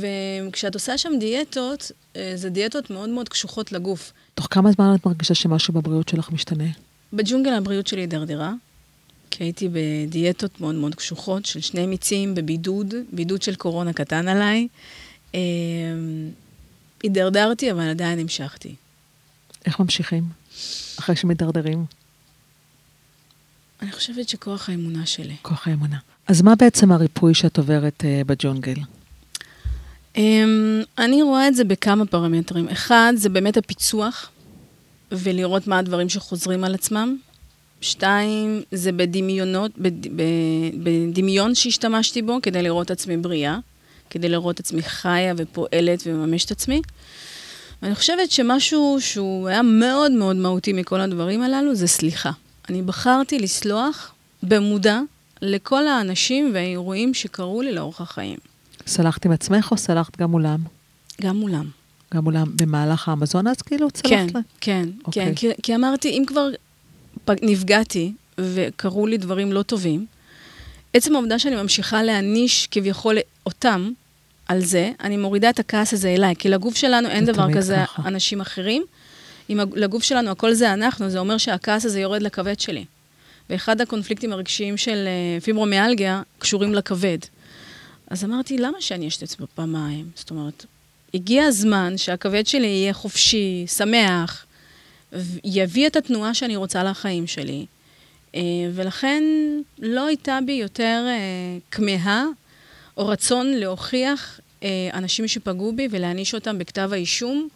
וכשאת 0.47 0.73
עושה 0.73 0.97
שם 0.97 1.09
דיאטות, 1.19 1.91
אה, 2.15 2.31
זה 2.35 2.49
דיאטות 2.49 2.89
מאוד 2.89 3.09
מאוד 3.09 3.29
קשוחות 3.29 3.71
לגוף. 3.71 4.13
תוך 4.33 4.47
כמה 4.51 4.71
זמן 4.71 4.95
את 4.95 5.05
מרגישה 5.05 5.33
שמשהו 5.33 5.73
בבריאות 5.73 6.09
שלך 6.09 6.31
משתנה? 6.31 6.63
בג'ונגל 7.13 7.53
הבריאות 7.53 7.87
שלי 7.87 8.01
הידרדרה, 8.01 8.53
כי 9.37 9.43
הייתי 9.43 9.69
בדיאטות 9.71 10.61
מאוד 10.61 10.75
מאוד 10.75 10.95
קשוחות 10.95 11.45
של 11.45 11.61
שני 11.61 11.85
מיצים 11.85 12.35
בבידוד, 12.35 12.93
בידוד 13.11 13.41
של 13.41 13.55
קורונה 13.55 13.93
קטן 13.93 14.27
עליי. 14.27 14.67
אמ, 15.33 15.39
הידרדרתי, 17.03 17.71
אבל 17.71 17.89
עדיין 17.89 18.19
המשכתי. 18.19 18.75
איך 19.65 19.79
ממשיכים? 19.79 20.23
אחרי 20.99 21.15
שמדרדרים? 21.15 21.85
אני 23.81 23.91
חושבת 23.91 24.29
שכוח 24.29 24.69
האמונה 24.69 25.05
שלי. 25.05 25.35
כוח 25.41 25.67
האמונה. 25.67 25.97
אז 26.27 26.41
מה 26.41 26.55
בעצם 26.55 26.91
הריפוי 26.91 27.33
שאת 27.33 27.57
עוברת 27.57 28.01
uh, 28.03 28.27
בג'ונגל? 28.27 28.75
Um, 30.15 30.19
אני 30.97 31.21
רואה 31.21 31.47
את 31.47 31.55
זה 31.55 31.63
בכמה 31.63 32.05
פרמטרים. 32.05 32.69
אחד, 32.69 33.13
זה 33.15 33.29
באמת 33.29 33.57
הפיצוח, 33.57 34.29
ולראות 35.11 35.67
מה 35.67 35.79
הדברים 35.79 36.09
שחוזרים 36.09 36.63
על 36.63 36.73
עצמם. 36.73 37.17
שתיים, 37.81 38.61
זה 38.71 38.91
בדמיונות, 38.91 39.71
בד, 39.77 40.07
בדמיון 40.83 41.55
שהשתמשתי 41.55 42.21
בו 42.21 42.37
כדי 42.41 42.63
לראות 42.63 42.91
עצמי 42.91 43.17
בריאה, 43.17 43.57
כדי 44.09 44.29
לראות 44.29 44.59
עצמי 44.59 44.83
חיה 44.83 45.33
ופועלת 45.37 46.03
ומממשת 46.05 46.45
את 46.45 46.51
עצמי. 46.51 46.81
ואני 47.81 47.95
חושבת 47.95 48.31
שמשהו 48.31 48.97
שהוא 48.99 49.47
היה 49.47 49.61
מאוד 49.61 50.11
מאוד 50.11 50.35
מהותי 50.35 50.73
מכל 50.73 51.01
הדברים 51.01 51.41
הללו, 51.41 51.75
זה 51.75 51.87
סליחה. 51.87 52.31
אני 52.69 52.81
בחרתי 52.81 53.39
לסלוח 53.39 54.13
במודע 54.43 54.99
לכל 55.41 55.87
האנשים 55.87 56.51
והאירועים 56.53 57.13
שקרו 57.13 57.61
לי 57.61 57.71
לאורך 57.71 58.01
החיים. 58.01 58.37
סלחת 58.87 59.25
עם 59.25 59.31
עצמך 59.31 59.71
או 59.71 59.77
סלחת 59.77 60.17
גם 60.17 60.31
מולם? 60.31 60.59
גם 61.21 61.37
מולם. 61.37 61.65
גם 62.13 62.23
מולם 62.23 62.47
במהלך 62.55 63.09
האמזונס 63.09 63.61
כאילו 63.61 63.91
צלחת? 63.91 64.09
כן, 64.09 64.27
לה? 64.33 64.39
כן, 64.61 64.89
אוקיי. 65.05 65.25
כן. 65.25 65.35
כי, 65.35 65.47
כי 65.63 65.75
אמרתי, 65.75 66.09
אם 66.09 66.23
כבר 66.27 66.49
נפגעתי 67.41 68.11
וקרו 68.37 69.07
לי 69.07 69.17
דברים 69.17 69.53
לא 69.53 69.61
טובים, 69.61 70.05
עצם 70.93 71.15
העובדה 71.15 71.39
שאני 71.39 71.55
ממשיכה 71.55 72.03
להעניש 72.03 72.67
כביכול 72.71 73.17
אותם 73.45 73.91
על 74.47 74.61
זה, 74.61 74.91
אני 75.01 75.17
מורידה 75.17 75.49
את 75.49 75.59
הכעס 75.59 75.93
הזה 75.93 76.09
אליי, 76.09 76.35
כי 76.35 76.49
לגוף 76.49 76.75
שלנו 76.75 77.09
אין 77.09 77.25
דבר 77.25 77.53
כזה 77.53 77.75
ככה. 77.75 78.01
אנשים 78.07 78.41
אחרים. 78.41 78.83
אם 79.49 79.59
לגוף 79.75 80.03
שלנו 80.03 80.31
הכל 80.31 80.53
זה 80.53 80.73
אנחנו, 80.73 81.09
זה 81.09 81.19
אומר 81.19 81.37
שהכעס 81.37 81.85
הזה 81.85 81.99
יורד 81.99 82.21
לכבד 82.21 82.59
שלי. 82.59 82.85
ואחד 83.49 83.81
הקונפליקטים 83.81 84.33
הרגשיים 84.33 84.77
של 84.77 85.07
אה, 85.07 85.41
פיברומיאלגיה 85.41 86.21
קשורים 86.39 86.75
לכבד. 86.75 87.17
אז 88.09 88.23
אמרתי, 88.23 88.57
למה 88.57 88.81
שאני 88.81 89.07
אשתץ 89.07 89.35
פעמיים? 89.55 90.09
זאת 90.15 90.29
אומרת, 90.29 90.65
הגיע 91.13 91.43
הזמן 91.43 91.97
שהכבד 91.97 92.47
שלי 92.47 92.67
יהיה 92.67 92.93
חופשי, 92.93 93.65
שמח, 93.67 94.45
יביא 95.43 95.87
את 95.87 95.95
התנועה 95.95 96.33
שאני 96.33 96.55
רוצה 96.55 96.83
לחיים 96.83 97.27
שלי. 97.27 97.65
אה, 98.35 98.41
ולכן 98.73 99.23
לא 99.79 100.07
הייתה 100.07 100.39
בי 100.45 100.51
יותר 100.51 101.05
אה, 101.07 101.57
כמיהה 101.71 102.25
או 102.97 103.07
רצון 103.07 103.47
להוקיע 103.47 104.39
אנשים 104.93 105.27
שפגעו 105.27 105.75
בי 105.75 105.87
ולהעניש 105.91 106.35
אותם 106.35 106.57
בכתב 106.57 106.89
האישום 106.93 107.47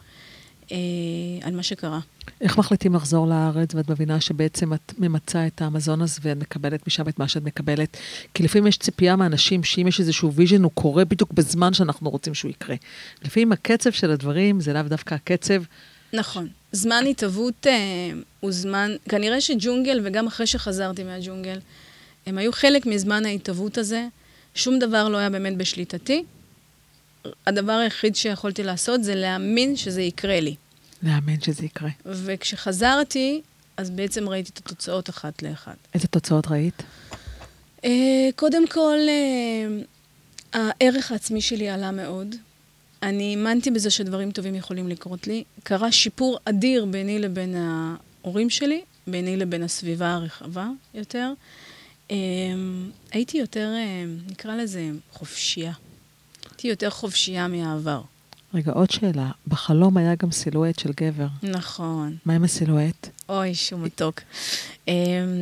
על 1.41 1.55
מה 1.55 1.63
שקרה. 1.63 1.99
איך 2.41 2.57
מחליטים 2.57 2.95
לחזור 2.95 3.27
לארץ 3.27 3.75
ואת 3.75 3.89
מבינה 3.89 4.21
שבעצם 4.21 4.73
את 4.73 4.93
ממצה 4.97 5.47
את 5.47 5.61
האמזונס 5.61 6.01
הזה 6.01 6.19
ואת 6.21 6.37
מקבלת 6.37 6.87
משם 6.87 7.09
את 7.09 7.19
מה 7.19 7.27
שאת 7.27 7.43
מקבלת? 7.43 7.97
כי 8.33 8.43
לפעמים 8.43 8.67
יש 8.67 8.77
ציפייה 8.77 9.15
מאנשים 9.15 9.63
שאם 9.63 9.87
יש 9.87 9.99
איזשהו 9.99 10.33
vision 10.33 10.63
הוא 10.63 10.71
קורה 10.73 11.05
בדיוק 11.05 11.31
בזמן 11.33 11.73
שאנחנו 11.73 12.09
רוצים 12.09 12.33
שהוא 12.33 12.51
יקרה. 12.51 12.75
לפעמים 13.23 13.51
הקצב 13.51 13.91
של 13.91 14.11
הדברים 14.11 14.59
זה 14.59 14.73
לאו 14.73 14.81
דווקא 14.81 15.15
הקצב. 15.15 15.63
נכון. 16.13 16.47
זמן 16.71 17.03
התהוות 17.09 17.67
אה, 17.67 17.73
הוא 18.39 18.51
זמן, 18.51 18.91
כנראה 19.09 19.41
שג'ונגל 19.41 20.01
וגם 20.03 20.27
אחרי 20.27 20.47
שחזרתי 20.47 21.03
מהג'ונגל, 21.03 21.59
הם 22.25 22.37
היו 22.37 22.51
חלק 22.53 22.85
מזמן 22.85 23.25
ההתהוות 23.25 23.77
הזה. 23.77 24.07
שום 24.55 24.79
דבר 24.79 25.09
לא 25.09 25.17
היה 25.17 25.29
באמת 25.29 25.57
בשליטתי. 25.57 26.23
הדבר 27.47 27.71
היחיד 27.71 28.15
שיכולתי 28.15 28.63
לעשות 28.63 29.03
זה 29.03 29.15
להאמין 29.15 29.75
שזה 29.75 30.01
יקרה 30.01 30.39
לי. 30.39 30.55
להאמין 31.03 31.41
שזה 31.41 31.65
יקרה. 31.65 31.89
וכשחזרתי, 32.05 33.41
אז 33.77 33.89
בעצם 33.89 34.29
ראיתי 34.29 34.49
את 34.53 34.57
התוצאות 34.57 35.09
אחת 35.09 35.41
לאחת. 35.41 35.75
איזה 35.93 36.07
תוצאות 36.07 36.47
ראית? 36.47 36.83
Uh, 37.81 37.87
קודם 38.35 38.67
כל, 38.67 38.97
uh, 40.53 40.57
הערך 40.57 41.11
העצמי 41.11 41.41
שלי 41.41 41.69
עלה 41.69 41.91
מאוד. 41.91 42.35
אני 43.03 43.35
האמנתי 43.35 43.71
בזה 43.71 43.89
שדברים 43.89 44.31
טובים 44.31 44.55
יכולים 44.55 44.87
לקרות 44.87 45.27
לי. 45.27 45.43
קרה 45.63 45.91
שיפור 45.91 46.37
אדיר 46.45 46.85
ביני 46.85 47.19
לבין 47.19 47.55
ההורים 47.55 48.49
שלי, 48.49 48.81
ביני 49.07 49.37
לבין 49.37 49.63
הסביבה 49.63 50.13
הרחבה 50.13 50.67
יותר. 50.93 51.33
Uh, 52.09 52.13
הייתי 53.11 53.37
יותר, 53.37 53.69
uh, 53.75 54.31
נקרא 54.31 54.55
לזה, 54.55 54.89
חופשייה. 55.11 55.73
הייתי 56.49 56.67
יותר 56.67 56.89
חופשייה 56.89 57.47
מהעבר. 57.47 58.01
רגע, 58.53 58.71
עוד 58.71 58.91
שאלה. 58.91 59.31
בחלום 59.47 59.97
היה 59.97 60.15
גם 60.15 60.31
סילואט 60.31 60.79
של 60.79 60.91
גבר. 60.99 61.27
נכון. 61.43 62.15
מה 62.25 62.33
עם 62.33 62.43
הסילואט? 62.43 63.09
אוי, 63.29 63.55
שהוא 63.55 63.79
מתוק. 63.79 64.21
אמ, 64.87 64.93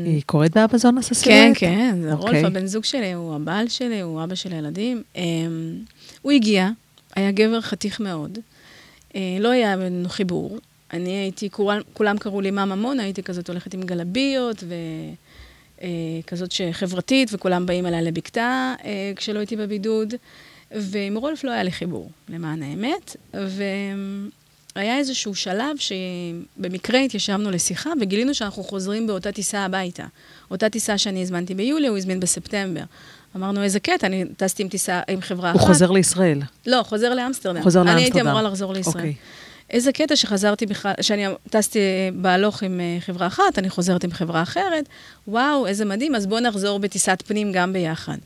היא 0.06 0.22
קוראת 0.26 0.52
באבזונס 0.52 1.12
הסילואט? 1.12 1.40
כן, 1.40 1.54
כן, 1.56 1.98
זה 2.02 2.14
רולף, 2.14 2.26
אוקיי. 2.26 2.46
הבן 2.46 2.66
זוג 2.66 2.84
שלי, 2.84 3.14
הוא 3.14 3.36
הבעל 3.36 3.68
שלי, 3.68 4.02
הוא 4.02 4.24
אבא 4.24 4.36
של 4.36 4.54
הילדים. 4.54 5.04
אמ, 5.16 5.22
הוא 6.22 6.32
הגיע, 6.32 6.70
היה 7.16 7.32
גבר 7.32 7.62
חתיך 7.62 8.00
מאוד. 8.00 8.40
אה, 9.16 9.38
לא 9.40 9.50
היה 9.50 9.78
בינינו 9.78 10.10
חיבור. 10.10 10.58
אני 10.94 11.10
הייתי, 11.10 11.50
כולם 11.94 12.18
קראו 12.18 12.42
לי 12.42 12.52
מאמה 12.52 12.76
מונה, 12.76 13.04
הייתי 13.04 13.24
כזאת 13.24 13.50
הולכת 13.50 13.74
עם 13.74 13.84
גלביות 13.84 14.64
וכזאת 15.76 16.52
אה, 16.52 16.72
שחברתית, 16.74 17.30
וכולם 17.34 17.66
באים 17.66 17.86
אליי 17.86 18.02
לבקתה 18.02 18.76
אה, 18.86 19.12
כשלא 19.16 19.40
הייתי 19.40 19.56
בבידוד. 19.56 20.14
ועם 20.72 21.18
רולף 21.18 21.44
לא 21.44 21.52
היה 21.52 21.64
לי 21.64 21.72
חיבור, 21.72 22.12
למען 22.30 22.64
האמת. 22.64 23.16
והיה 24.76 24.98
איזשהו 24.98 25.36
שלב 25.36 25.76
שבמקרה 25.78 27.00
התיישבנו 27.00 27.52
לשיחה 27.52 27.90
וגילינו 28.02 28.34
שאנחנו 28.34 28.64
חוזרים 28.64 29.08
באותה 29.08 29.32
טיסה 29.32 29.66
הביתה. 29.66 30.06
אותה 30.52 30.70
טיסה 30.70 30.98
שאני 30.98 31.22
הזמנתי 31.22 31.56
ביולי, 31.56 31.88
הוא 31.88 31.98
הזמין 31.98 32.20
בספטמבר. 32.20 32.84
אמרנו, 33.36 33.64
איזה 33.64 33.80
קטע, 33.80 34.08
אני 34.08 34.26
טסתי 34.38 34.64
עם 34.64 34.70
טיסה, 34.70 35.02
עם 35.08 35.22
חברה 35.22 35.52
אחת. 35.52 35.60
הוא 35.60 35.68
חוזר 35.68 35.92
לישראל. 35.92 36.42
לא, 36.68 36.84
חוזר 36.84 37.14
לאמסטרדם. 37.14 37.62
חוזר 37.64 37.80
לאמסטרדם. 37.80 37.98
אני 37.98 38.06
הייתי 38.06 38.22
אמורה 38.22 38.42
לחזור 38.42 38.74
לישראל. 38.74 38.96
אוקיי. 38.96 39.14
איזה 39.70 39.92
קטע 39.92 40.16
שחזרתי 40.16 40.66
בכלל, 40.66 40.94
שאני 41.02 41.26
טסתי 41.50 41.80
בהלוך 42.14 42.64
עם 42.64 42.80
אה, 42.80 42.98
חברה 43.00 43.28
אחת, 43.28 43.58
אני 43.58 43.70
חוזרת 43.70 44.04
עם 44.04 44.12
חברה 44.12 44.42
אחרת, 44.42 44.90
וואו, 45.28 45.68
איזה 45.68 45.86
מדהים, 45.86 46.16
אז 46.16 46.28
בואו 46.28 46.40
נחזור 46.40 46.80
בטיסת 46.80 47.24
פנים 47.28 47.52
גם 47.52 47.74
ביחד. 47.74 48.18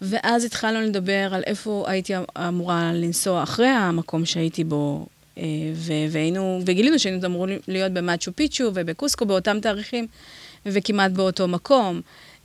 ואז 0.00 0.44
התחלנו 0.44 0.80
לדבר 0.80 1.34
על 1.34 1.42
איפה 1.46 1.84
הייתי 1.88 2.12
אמורה 2.48 2.92
לנסוע 2.94 3.42
אחרי 3.42 3.66
המקום 3.66 4.24
שהייתי 4.24 4.64
בו, 4.64 5.06
אה, 5.38 5.42
והיינו, 6.10 6.60
וגילינו 6.66 6.98
שהיינו 6.98 7.26
אמורים 7.26 7.58
להיות 7.68 7.92
במאצ'ו 7.92 8.32
פיצ'ו 8.34 8.70
ובקוסקו 8.74 9.26
באותם 9.26 9.60
תאריכים, 9.60 10.06
וכמעט 10.66 11.10
באותו 11.10 11.48
מקום. 11.48 12.00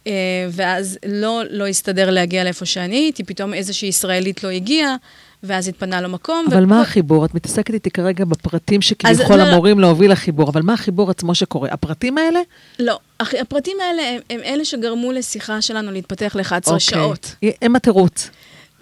אה, 0.08 0.12
ואז 0.52 0.98
לא, 1.06 1.42
לא 1.50 1.68
הסתדר 1.68 2.10
להגיע 2.10 2.44
לאיפה 2.44 2.66
שאני 2.66 2.96
הייתי, 2.96 3.24
פתאום 3.24 3.54
איזושהי 3.54 3.90
ישראלית 3.90 4.44
לא 4.44 4.50
הגיעה, 4.50 4.96
ואז 5.44 5.68
התפנה 5.68 6.02
לו 6.02 6.10
מקום. 6.10 6.46
אבל 6.50 6.64
ו... 6.64 6.68
מה 6.68 6.82
החיבור? 6.82 7.26
את 7.26 7.36
מתעסקת 7.36 7.74
איתי 7.74 7.92
כרגע 7.92 8.26
בפרטים 8.26 8.82
שכביכול 8.82 9.36
לא, 9.36 9.44
לא, 9.44 9.52
אמורים 9.52 9.80
לא... 9.80 9.88
להוביל 9.88 10.12
לחיבור, 10.12 10.50
אבל 10.50 10.62
מה 10.62 10.74
החיבור 10.74 11.10
עצמו 11.10 11.36
שקורה? 11.36 11.70
הפרטים 11.72 12.18
האלה? 12.18 12.40
לא, 12.80 13.00
הפרטים 13.20 13.78
האלה 13.82 14.10
הם, 14.10 14.20
הם 14.30 14.40
אלה 14.46 14.66
שגרמו 14.66 15.12
לשיחה 15.12 15.62
שלנו 15.62 15.92
להתפתח 15.92 16.36
ל-11 16.36 16.54
אוקיי. 16.68 16.80
שעות. 16.80 17.36
הם 17.62 17.76
התירוץ. 17.76 18.30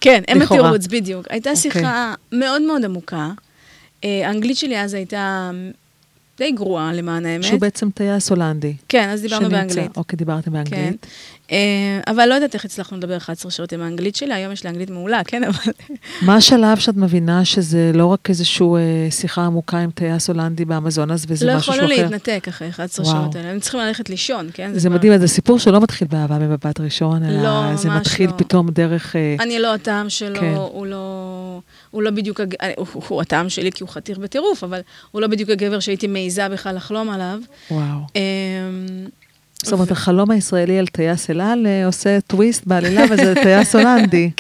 כן, 0.02 0.24
הם 0.28 0.42
התירוץ, 0.42 0.88
בדיוק. 0.88 1.26
הייתה 1.30 1.50
אוקיי. 1.50 1.62
שיחה 1.62 2.14
מאוד 2.32 2.62
מאוד 2.62 2.86
עמוקה. 2.86 3.30
אה, 4.04 4.28
האנגלית 4.28 4.58
שלי 4.58 4.82
אז 4.82 4.94
הייתה 4.94 5.52
די 6.42 6.52
גרועה, 6.52 6.94
למען 6.94 7.26
האמת. 7.26 7.44
שהוא 7.44 7.60
בעצם 7.60 7.90
טייס 7.90 8.30
הולנדי. 8.30 8.74
כן, 8.90 9.10
אז 9.10 9.22
דיברנו 9.22 9.42
שנמצא, 9.42 9.58
באנגלית. 9.58 9.98
אוקיי, 9.98 10.18
דיברתם 10.18 10.52
באנגלית. 10.52 10.76
כן. 11.02 11.08
אה, 11.52 12.00
אבל 12.08 12.26
לא 12.30 12.34
יודעת 12.34 12.54
איך 12.54 12.66
הצלחנו 12.66 12.98
לדבר 12.98 13.18
11 13.18 13.52
שעות 13.52 13.74
עם 13.74 13.82
האנגלית 13.82 14.16
שלי, 14.16 14.34
היום 14.34 14.52
יש 14.52 14.64
לי 14.64 14.70
אנגלית 14.70 14.90
מעולה, 14.90 15.22
כן, 15.26 15.44
אבל... 15.44 15.74
מה 16.28 16.36
השלב 16.36 16.78
שאת 16.78 16.96
מבינה 16.96 17.46
שזה 17.46 17.92
לא 17.94 18.06
רק 18.06 18.30
איזושהי 18.30 18.68
אה, 18.68 19.12
שיחה 19.12 19.46
עמוקה 19.46 19.78
עם 19.78 19.92
טייס 19.92 20.28
הולנדי 20.28 20.66
באמזונס, 20.66 21.26
וזה 21.28 21.46
לא 21.46 21.56
משהו 21.56 21.74
שהוא 21.74 21.76
אחר? 21.76 21.88
לא 21.88 21.94
יכולנו 21.94 22.12
להתנתק 22.12 22.48
אחרי 22.48 22.70
11 22.70 23.06
וואו. 23.06 23.16
שעות 23.16 23.36
האלה, 23.36 23.50
הם 23.50 23.60
צריכים 23.60 23.80
ללכת 23.80 24.10
לישון, 24.10 24.50
כן? 24.54 24.74
זה, 24.74 24.80
זה 24.80 24.90
מדהים, 24.90 25.18
זה 25.18 25.28
סיפור 25.28 25.60
שלא 25.60 25.80
מתחיל 25.82 26.08
באהבה 26.08 26.38
ממבט 26.40 26.80
ראשון, 26.80 27.24
אלא 27.24 27.42
לא, 27.42 27.76
זה 27.76 27.90
מתחיל 27.90 28.30
לא. 28.30 28.36
פתאום 28.38 28.70
דרך... 28.70 29.16
אה, 29.16 29.36
אני 29.40 29.60
לא 29.60 29.74
הטעם 29.74 30.10
שלו, 30.10 30.40
כן. 30.40 30.54
הוא 30.56 30.86
לא... 30.86 31.11
הוא 31.92 32.02
לא 32.02 32.12
בדיוק, 32.12 32.42
הוא, 32.78 32.88
הוא 33.08 33.22
הטעם 33.22 33.50
שלי 33.50 33.72
כי 33.72 33.84
הוא 33.84 33.90
חתיך 33.90 34.18
בטירוף, 34.18 34.64
אבל 34.64 34.82
הוא 35.12 35.22
לא 35.22 35.28
בדיוק 35.28 35.50
הגבר 35.50 35.80
שהייתי 35.80 36.08
מעיזה 36.08 36.50
בכלל 36.50 36.76
לחלום 36.76 37.10
עליו. 37.10 37.40
וואו. 37.72 38.00
אמ, 38.16 39.08
זאת 39.64 39.74
אומרת, 39.74 39.92
החלום 39.92 40.32
הישראלי 40.32 40.80
על 40.80 40.88
טייס 40.88 41.30
אל 41.30 41.42
על 41.42 41.68
אה, 41.68 41.86
עושה 41.86 42.22
טוויסט 42.22 42.66
בעלילה, 42.66 43.04
וזה 43.10 43.34
טייס 43.44 43.76
הולנדי. 43.76 44.32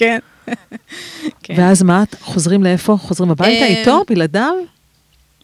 כן. 1.43 1.53
ואז 1.57 1.83
מה, 1.83 2.03
חוזרים 2.21 2.63
לאיפה? 2.63 2.97
חוזרים 2.97 3.31
הביתה 3.31 3.63
אה, 3.65 3.79
איתו, 3.79 4.03
בלעדיו? 4.09 4.53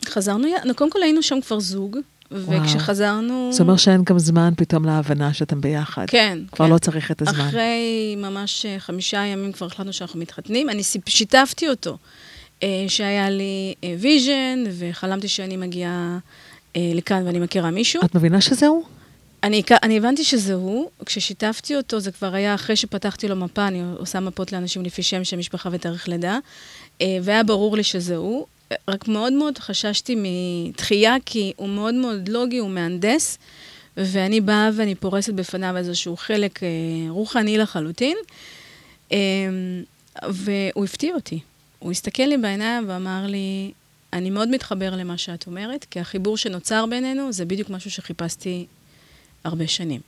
חזרנו, 0.06 0.48
קודם 0.76 0.92
כל 0.92 1.04
היינו 1.04 1.24
שם 1.24 1.42
כבר 1.42 1.60
זוג, 1.60 1.98
וכשחזרנו... 2.32 3.50
זאת 3.52 3.62
אומרת 3.62 3.80
שאין 3.80 4.04
גם 4.04 4.20
זמן 4.20 4.54
פתאום 4.58 4.86
להבנה 4.86 5.34
שאתם 5.34 5.62
ביחד. 5.62 6.06
כן. 6.08 6.40
כבר 6.52 6.66
כן. 6.66 6.72
לא 6.72 6.78
צריך 6.78 7.12
את 7.12 7.22
הזמן. 7.22 7.48
אחרי 7.48 8.16
ממש 8.18 8.66
אה, 8.66 8.80
חמישה 8.80 9.26
ימים 9.26 9.52
כבר 9.52 9.68
החלטנו 9.68 9.94
שאנחנו 9.94 10.20
מתחתנים. 10.20 10.70
אני 10.70 10.82
שיתפתי 11.06 11.70
אותו, 11.70 11.98
שהיה 12.88 13.30
לי 13.30 13.74
vision, 14.00 14.64
וחלמתי 14.78 15.28
שאני 15.28 15.58
מגיעה 15.58 16.18
לכאן 16.76 17.26
ואני 17.26 17.40
מכירה 17.40 17.72
מישהו. 17.72 18.02
את 18.06 18.16
מבינה 18.16 18.42
שזהו? 18.42 18.98
אני, 19.44 19.64
אני 19.84 19.98
הבנתי 19.98 20.24
שזה 20.24 20.54
הוא, 20.54 20.90
כששיתפתי 21.06 21.76
אותו 21.76 22.00
זה 22.00 22.12
כבר 22.12 22.34
היה 22.34 22.56
אחרי 22.56 22.76
שפתחתי 22.76 23.28
לו 23.28 23.36
מפה, 23.36 23.68
אני 23.68 23.82
עושה 23.98 24.20
מפות 24.20 24.52
לאנשים 24.52 24.84
לפי 24.84 25.04
שם, 25.04 25.24
שם 25.24 25.40
משפחה 25.40 25.70
ותאריך 25.72 26.08
לידה, 26.08 26.40
אה, 27.02 27.18
והיה 27.22 27.44
ברור 27.44 27.78
לי 27.78 27.84
שזה 27.84 28.16
הוא, 28.16 28.46
רק 28.88 29.08
מאוד 29.08 29.34
מאוד 29.34 29.58
חששתי 29.58 30.16
מדחייה, 30.18 31.16
כי 31.26 31.54
הוא 31.56 31.70
מאוד 31.70 31.94
מאוד 31.94 32.30
לוגי, 32.30 32.58
הוא 32.58 32.70
מהנדס, 32.70 33.38
ואני 33.98 34.42
באה 34.42 34.70
ואני 34.76 34.96
פורסת 34.96 35.34
בפניו 35.34 35.78
איזשהו 35.78 36.18
חלק 36.18 36.64
אה, 36.64 36.70
רוחני 37.10 37.58
לחלוטין, 37.58 38.18
אה, 39.12 39.18
והוא 40.30 40.86
הפתיע 40.86 41.16
אותי. 41.16 41.40
הוא 41.80 41.92
הסתכל 41.92 42.24
לי 42.24 42.38
בעיניים 42.38 42.84
ואמר 42.88 43.26
לי, 43.28 43.72
אני 44.14 44.30
מאוד 44.30 44.50
מתחבר 44.50 44.96
למה 44.96 45.18
שאת 45.18 45.48
אומרת, 45.48 45.86
כי 45.92 46.00
החיבור 46.00 46.38
שנוצר 46.38 46.86
בינינו 46.86 47.32
זה 47.32 47.46
בדיוק 47.46 47.70
משהו 47.70 47.92
שחיפשתי 47.92 48.66
הרבה 49.44 49.68
שנים. 49.68 50.02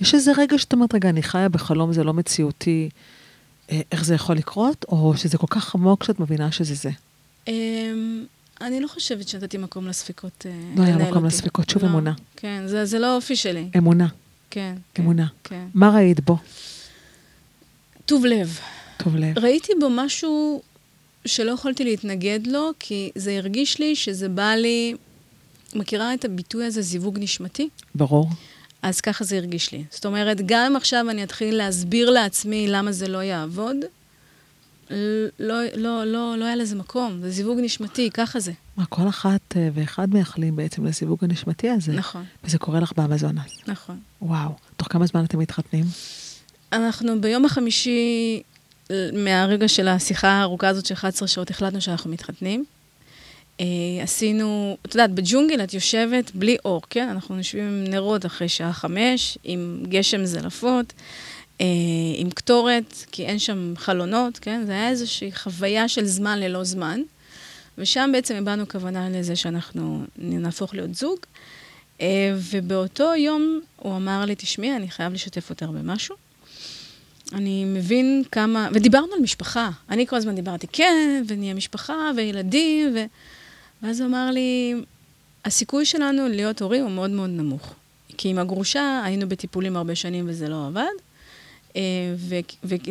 יש 0.00 0.14
איזה 0.14 0.32
רגע 0.38 0.58
שאת 0.58 0.72
אומרת, 0.72 0.94
רגע, 0.94 1.08
אני 1.08 1.22
חיה 1.22 1.48
בחלום, 1.48 1.92
זה 1.92 2.04
לא 2.04 2.14
מציאותי, 2.14 2.88
אה, 3.70 3.80
איך 3.92 4.04
זה 4.04 4.14
יכול 4.14 4.36
לקרות? 4.36 4.84
או 4.88 5.16
שזה 5.16 5.38
כל 5.38 5.46
כך 5.50 5.74
עמוק 5.74 6.04
שאת 6.04 6.20
מבינה 6.20 6.52
שזה 6.52 6.74
זה? 6.74 6.90
אמ, 7.50 8.24
אני 8.60 8.80
לא 8.80 8.88
חושבת 8.88 9.28
שנתתי 9.28 9.58
מקום 9.58 9.88
לספקות 9.88 10.32
אותי. 10.46 10.48
לא 10.76 10.82
היה 10.82 10.96
מקום 10.96 11.26
לספקות, 11.26 11.70
שוב 11.70 11.82
לא, 11.82 11.88
אמונה. 11.88 12.12
כן, 12.36 12.62
זה, 12.66 12.98
לא 12.98 13.16
אופי 13.16 13.36
שלי. 13.36 13.68
אמונה. 13.76 14.06
כן. 14.50 14.74
אמונה. 14.98 15.26
כן. 15.44 15.64
מה 15.74 15.90
ראית 15.90 16.20
בו? 16.20 16.36
טוב 18.06 18.26
לב. 18.26 18.58
טוב 18.96 19.16
לב. 19.16 19.38
ראיתי 19.38 19.72
בו 19.80 19.90
משהו 19.90 20.62
שלא 21.24 21.50
יכולתי 21.50 21.84
להתנגד 21.84 22.46
לו, 22.46 22.70
כי 22.78 23.10
זה 23.14 23.36
הרגיש 23.36 23.78
לי 23.78 23.96
שזה 23.96 24.28
בא 24.28 24.50
לי 24.54 24.94
מכירה 25.74 26.14
את 26.14 26.24
הביטוי 26.24 26.64
הזה, 26.64 26.82
זיווג 26.82 27.18
נשמתי? 27.20 27.68
ברור. 27.94 28.28
אז 28.82 29.00
ככה 29.00 29.24
זה 29.24 29.36
הרגיש 29.36 29.72
לי. 29.72 29.84
זאת 29.90 30.06
אומרת, 30.06 30.40
גם 30.46 30.66
אם 30.70 30.76
עכשיו 30.76 31.10
אני 31.10 31.22
אתחיל 31.22 31.54
להסביר 31.54 32.10
לעצמי 32.10 32.68
למה 32.68 32.92
זה 32.92 33.08
לא 33.08 33.18
יעבוד, 33.18 33.76
לא, 35.38 35.54
לא, 35.76 36.04
לא, 36.04 36.36
לא 36.36 36.44
היה 36.44 36.56
לזה 36.56 36.76
מקום, 36.76 37.20
זה 37.20 37.30
זיווג 37.30 37.58
נשמתי, 37.62 38.10
ככה 38.10 38.40
זה. 38.40 38.52
מה, 38.76 38.86
כל 38.86 39.08
אחת 39.08 39.56
אה, 39.56 39.68
ואחד 39.74 40.14
מייחלים 40.14 40.56
בעצם 40.56 40.84
לזיווג 40.84 41.24
הנשמתי 41.24 41.70
הזה. 41.70 41.92
נכון. 41.92 42.24
וזה 42.44 42.58
קורה 42.58 42.80
לך 42.80 42.92
באמזונס. 42.96 43.58
נכון. 43.66 43.98
וואו. 44.22 44.50
תוך 44.76 44.88
כמה 44.92 45.06
זמן 45.06 45.24
אתם 45.24 45.38
מתחתנים? 45.38 45.84
אנחנו 46.72 47.20
ביום 47.20 47.44
החמישי, 47.44 48.42
מהרגע 49.12 49.68
של 49.68 49.88
השיחה 49.88 50.28
הארוכה 50.28 50.68
הזאת 50.68 50.86
של 50.86 50.94
11 50.94 51.28
שעות, 51.28 51.50
החלטנו 51.50 51.80
שאנחנו 51.80 52.10
מתחתנים. 52.10 52.64
אה, 53.60 53.66
עשינו, 54.02 54.76
את 54.86 54.94
יודעת, 54.94 55.10
בג'ונגל 55.10 55.64
את 55.64 55.74
יושבת 55.74 56.30
בלי 56.34 56.56
אור, 56.64 56.82
כן? 56.90 57.08
אנחנו 57.08 57.38
יושבים 57.38 57.64
עם 57.64 57.84
נרות 57.84 58.26
אחרי 58.26 58.48
שעה 58.48 58.72
חמש, 58.72 59.38
עם 59.44 59.82
גשם 59.88 60.24
זלפות. 60.24 60.92
אה, 61.60 61.66
עם 62.16 62.30
קטורת, 62.30 63.04
כי 63.12 63.26
אין 63.26 63.38
שם 63.38 63.74
חלונות, 63.76 64.38
כן? 64.38 64.62
זה 64.66 64.72
היה 64.72 64.88
איזושהי 64.88 65.32
חוויה 65.32 65.88
של 65.88 66.04
זמן 66.04 66.38
ללא 66.38 66.64
זמן. 66.64 67.00
ושם 67.78 68.10
בעצם 68.12 68.34
הבענו 68.34 68.68
כוונה 68.68 69.08
לזה 69.08 69.36
שאנחנו 69.36 70.04
נהפוך 70.18 70.74
להיות 70.74 70.94
זוג. 70.94 71.18
אה, 72.00 72.34
ובאותו 72.50 73.14
יום 73.14 73.60
הוא 73.76 73.96
אמר 73.96 74.24
לי, 74.24 74.34
תשמעי, 74.34 74.76
אני 74.76 74.90
חייב 74.90 75.12
לשתף 75.12 75.50
אותך 75.50 75.66
במשהו. 75.66 76.16
אני 77.32 77.64
מבין 77.64 78.22
כמה, 78.32 78.68
ודיברנו 78.72 79.14
על 79.16 79.20
משפחה. 79.22 79.70
אני 79.90 80.06
כל 80.06 80.16
הזמן 80.16 80.34
דיברתי, 80.34 80.66
כן, 80.66 81.22
ונהיה 81.26 81.54
משפחה, 81.54 82.10
וילדים, 82.16 82.94
ו... 82.94 83.04
ואז 83.82 84.00
הוא 84.00 84.08
אמר 84.08 84.30
לי, 84.30 84.74
הסיכוי 85.44 85.84
שלנו 85.84 86.28
להיות 86.28 86.62
הורים 86.62 86.82
הוא 86.82 86.90
מאוד 86.90 87.10
מאוד 87.10 87.30
נמוך. 87.30 87.74
כי 88.18 88.28
עם 88.28 88.38
הגרושה 88.38 89.02
היינו 89.04 89.28
בטיפולים 89.28 89.76
הרבה 89.76 89.94
שנים 89.94 90.24
וזה 90.28 90.48
לא 90.48 90.66
עבד. 90.66 91.09
אה, 91.76 91.82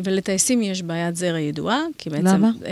ולטייסים 0.04 0.62
יש 0.62 0.82
בעיית 0.82 1.16
זרע 1.16 1.40
ידועה, 1.40 1.82
כי 1.98 2.10
בעצם... 2.10 2.26
למה? 2.28 2.52
אה, 2.66 2.72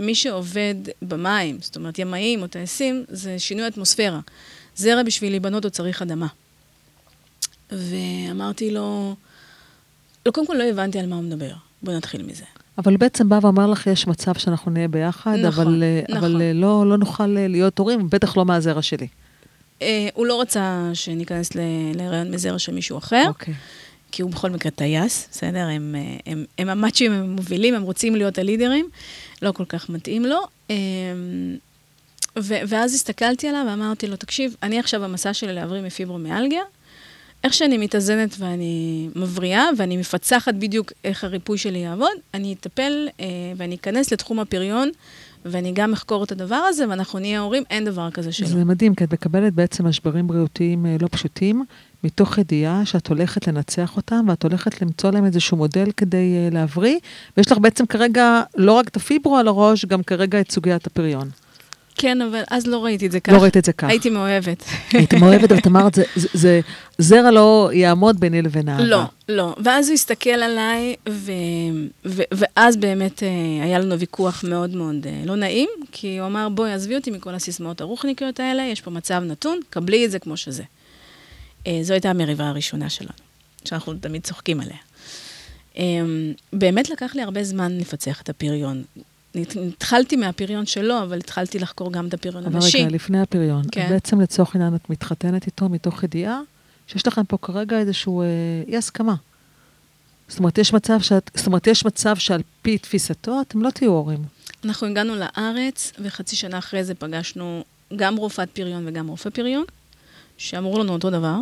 מי 0.00 0.14
שעובד 0.14 0.74
במים, 1.02 1.58
זאת 1.60 1.76
אומרת, 1.76 1.98
ימאים 1.98 2.42
או 2.42 2.46
טייסים, 2.46 3.04
זה 3.08 3.38
שינוי 3.38 3.68
אטמוספירה. 3.68 4.20
זרע 4.76 5.02
בשביל 5.02 5.32
להיבנות 5.32 5.64
הוא 5.64 5.70
צריך 5.70 6.02
אדמה. 6.02 6.26
ואמרתי 7.72 8.70
לו, 8.70 9.14
לא, 10.26 10.30
קודם 10.30 10.46
כל 10.46 10.54
לא 10.54 10.64
הבנתי 10.64 10.98
על 10.98 11.06
מה 11.06 11.16
הוא 11.16 11.24
מדבר. 11.24 11.52
בוא 11.82 11.92
נתחיל 11.92 12.22
מזה. 12.22 12.44
אבל 12.78 12.96
בעצם 12.96 13.28
בא 13.28 13.38
ואמר 13.42 13.66
לך, 13.66 13.86
יש 13.86 14.06
מצב 14.06 14.34
שאנחנו 14.34 14.70
נהיה 14.70 14.88
ביחד, 14.88 15.36
נכון, 15.42 15.66
אבל, 15.66 15.82
אה, 15.82 16.00
נכון. 16.08 16.16
אבל 16.16 16.42
לא, 16.54 16.86
לא 16.86 16.98
נוכל 16.98 17.26
להיות 17.26 17.78
הורים, 17.78 18.10
בטח 18.10 18.36
לא 18.36 18.44
מהזרע 18.44 18.82
שלי. 18.82 19.06
אה, 19.82 20.08
הוא 20.14 20.26
לא 20.26 20.40
רצה 20.40 20.90
שניכנס 20.94 21.50
להיריון 21.94 22.30
מזרע 22.30 22.58
של 22.58 22.74
מישהו 22.74 22.98
אחר, 22.98 23.24
אוקיי. 23.28 23.54
כי 24.16 24.22
הוא 24.22 24.30
בכל 24.30 24.50
מקרה 24.50 24.70
טייס, 24.70 25.28
בסדר? 25.30 25.58
הם, 25.58 25.94
אה, 25.98 26.16
הם, 26.26 26.44
הם 26.58 26.68
המאצ'ים, 26.68 27.12
הם 27.12 27.30
מובילים, 27.30 27.74
הם 27.74 27.82
רוצים 27.82 28.16
להיות 28.16 28.38
הלידרים, 28.38 28.88
לא 29.42 29.52
כל 29.52 29.64
כך 29.64 29.88
מתאים 29.90 30.24
לו. 30.24 30.38
אה, 30.70 30.76
ו- 32.38 32.60
ואז 32.68 32.94
הסתכלתי 32.94 33.48
עליו 33.48 33.64
ואמרתי 33.70 34.06
לו, 34.06 34.16
תקשיב, 34.16 34.56
אני 34.62 34.78
עכשיו 34.78 35.00
במסע 35.00 35.34
שלי 35.34 35.52
להבריא 35.52 35.82
מפיברומיאלגיה, 35.82 36.62
איך 37.44 37.54
שאני 37.54 37.78
מתאזנת 37.78 38.34
ואני 38.38 39.08
מבריאה, 39.16 39.68
ואני 39.76 39.96
מפצחת 39.96 40.54
בדיוק 40.54 40.92
איך 41.04 41.24
הריפוי 41.24 41.58
שלי 41.58 41.78
יעבוד, 41.78 42.16
אני 42.34 42.54
אטפל 42.60 43.08
אה, 43.20 43.26
ואני 43.56 43.74
אכנס 43.74 44.12
לתחום 44.12 44.40
הפריון, 44.40 44.90
ואני 45.44 45.72
גם 45.72 45.92
אחקור 45.92 46.24
את 46.24 46.32
הדבר 46.32 46.62
הזה, 46.68 46.88
ואנחנו 46.88 47.18
נהיה 47.18 47.40
הורים, 47.40 47.62
אין 47.70 47.84
דבר 47.84 48.10
כזה 48.10 48.32
שלא. 48.32 48.48
זה 48.48 48.64
מדהים, 48.64 48.94
כי 48.94 49.04
את 49.04 49.12
מקבלת 49.12 49.54
בעצם 49.54 49.86
משברים 49.86 50.26
בריאותיים 50.26 50.86
אה, 50.86 50.96
לא 51.00 51.08
פשוטים, 51.10 51.64
מתוך 52.04 52.38
ידיעה 52.38 52.86
שאת 52.86 53.06
הולכת 53.06 53.48
לנצח 53.48 53.96
אותם, 53.96 54.24
ואת 54.28 54.42
הולכת 54.42 54.82
למצוא 54.82 55.10
להם 55.10 55.24
איזשהו 55.24 55.56
מודל 55.56 55.90
כדי 55.96 56.36
אה, 56.36 56.48
להבריא, 56.52 56.98
ויש 57.36 57.52
לך 57.52 57.58
בעצם 57.58 57.86
כרגע 57.86 58.42
לא 58.56 58.72
רק 58.72 58.88
את 58.88 58.96
הפיברו 58.96 59.36
על 59.36 59.48
הראש, 59.48 59.84
גם 59.84 60.02
כרגע 60.02 60.40
את 60.40 60.50
סוגיית 60.50 60.86
הפריון. 60.86 61.30
כן, 61.96 62.22
אבל 62.22 62.42
אז 62.50 62.66
לא 62.66 62.84
ראיתי 62.84 63.06
את 63.06 63.12
זה 63.12 63.20
כך. 63.20 63.32
לא 63.32 63.38
ראית 63.38 63.56
את 63.56 63.64
זה 63.64 63.72
כך. 63.72 63.88
הייתי 63.88 64.10
מאוהבת. 64.10 64.64
היית 64.92 65.14
מאוהבת, 65.14 65.52
אבל 65.52 65.60
את 65.60 65.66
אמרת, 65.66 65.94
זה, 65.94 66.04
זה, 66.14 66.28
זה, 66.32 66.60
זרע 66.98 67.30
לא 67.30 67.70
יעמוד 67.72 68.20
ביני 68.20 68.42
לבין 68.42 68.68
האהבה. 68.68 68.84
לא, 68.84 69.02
לא. 69.28 69.54
ואז 69.64 69.88
הוא 69.88 69.94
הסתכל 69.94 70.30
עליי, 70.30 70.96
ו... 71.08 71.32
ו... 72.04 72.22
ואז 72.32 72.76
באמת 72.76 73.22
אה, 73.22 73.28
היה 73.64 73.78
לנו 73.78 73.98
ויכוח 73.98 74.44
מאוד 74.48 74.76
מאוד 74.76 75.06
אה, 75.06 75.22
לא 75.24 75.36
נעים, 75.36 75.68
כי 75.92 76.18
הוא 76.18 76.26
אמר, 76.26 76.48
בואי, 76.48 76.72
עזבי 76.72 76.96
אותי 76.96 77.10
מכל 77.10 77.34
הסיסמאות 77.34 77.80
הרוחניקיות 77.80 78.40
האלה, 78.40 78.62
יש 78.62 78.80
פה 78.80 78.90
מצב 78.90 79.22
נתון, 79.26 79.60
קבלי 79.70 80.06
את 80.06 80.10
זה 80.10 80.18
כמו 80.18 80.36
שזה. 80.36 80.62
אה, 81.66 81.78
זו 81.82 81.92
הייתה 81.92 82.10
המריבה 82.10 82.48
הראשונה 82.48 82.90
שלנו, 82.90 83.12
שאנחנו 83.64 83.94
תמיד 83.94 84.22
צוחקים 84.22 84.60
עליה. 84.60 84.76
אה, 85.78 85.82
באמת 86.52 86.90
לקח 86.90 87.14
לי 87.14 87.22
הרבה 87.22 87.44
זמן 87.44 87.78
לפצח 87.78 88.22
את 88.22 88.28
הפריון. 88.28 88.82
התחלתי 89.68 90.16
מהפריון 90.16 90.66
שלו, 90.66 91.02
אבל 91.02 91.18
התחלתי 91.18 91.58
לחקור 91.58 91.92
גם 91.92 92.06
את 92.06 92.14
הפריון 92.14 92.44
אבל 92.46 92.54
הנשי. 92.54 92.78
רגע, 92.78 92.88
לפני 92.88 93.20
הפריון. 93.20 93.62
כן. 93.72 93.86
בעצם 93.90 94.20
לצורך 94.20 94.54
העניין 94.54 94.74
את 94.74 94.90
מתחתנת 94.90 95.46
איתו 95.46 95.68
מתוך 95.68 96.02
ידיעה 96.02 96.40
שיש 96.86 97.06
לכם 97.06 97.24
פה 97.24 97.38
כרגע 97.42 97.78
איזשהו 97.78 98.22
אה, 98.22 98.26
אי 98.68 98.76
הסכמה. 98.76 99.14
זאת 100.28 100.38
אומרת, 100.38 100.58
יש 100.58 100.72
מצב 100.72 101.00
שאת, 101.00 101.30
זאת 101.34 101.46
אומרת, 101.46 101.66
יש 101.66 101.86
מצב 101.86 102.16
שעל 102.16 102.40
פי 102.62 102.78
תפיסתו 102.78 103.40
אתם 103.40 103.62
לא 103.62 103.70
תהיו 103.70 103.90
הורים. 103.90 104.24
אנחנו 104.64 104.86
הגענו 104.86 105.14
לארץ, 105.16 105.92
וחצי 105.98 106.36
שנה 106.36 106.58
אחרי 106.58 106.84
זה 106.84 106.94
פגשנו 106.94 107.64
גם 107.96 108.16
רופאת 108.16 108.50
פריון 108.50 108.88
וגם 108.88 109.08
רופא 109.08 109.30
פריון, 109.30 109.64
שאמרו 110.38 110.78
לנו 110.78 110.92
אותו 110.92 111.10
דבר, 111.10 111.38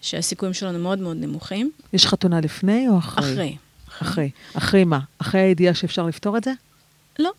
שהסיכויים 0.00 0.54
שלנו 0.54 0.78
מאוד 0.78 0.98
מאוד 0.98 1.16
נמוכים. 1.16 1.70
יש 1.92 2.06
חתונה 2.06 2.40
לפני 2.40 2.88
או 2.88 2.98
אחרי? 2.98 3.32
אחרי. 3.32 3.56
אחרי. 4.02 4.30
אחרי 4.54 4.84
מה? 4.84 5.00
אחרי 5.18 5.40
הידיעה 5.40 5.74
שאפשר 5.74 6.06
לפתור 6.06 6.36
את 6.36 6.44
זה? 6.44 6.52
לא, 7.18 7.30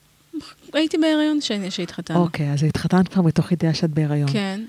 הייתי 0.73 0.97
בהיריון 0.97 1.41
ש- 1.41 1.51
שהתחתנו. 1.69 2.17
אוקיי, 2.19 2.51
אז 2.53 2.63
התחתנת 2.63 3.07
כבר 3.07 3.21
מתוך 3.21 3.51
ידיעה 3.51 3.73
שאת 3.73 3.89
בהיריון. 3.89 4.29
כן, 4.31 4.61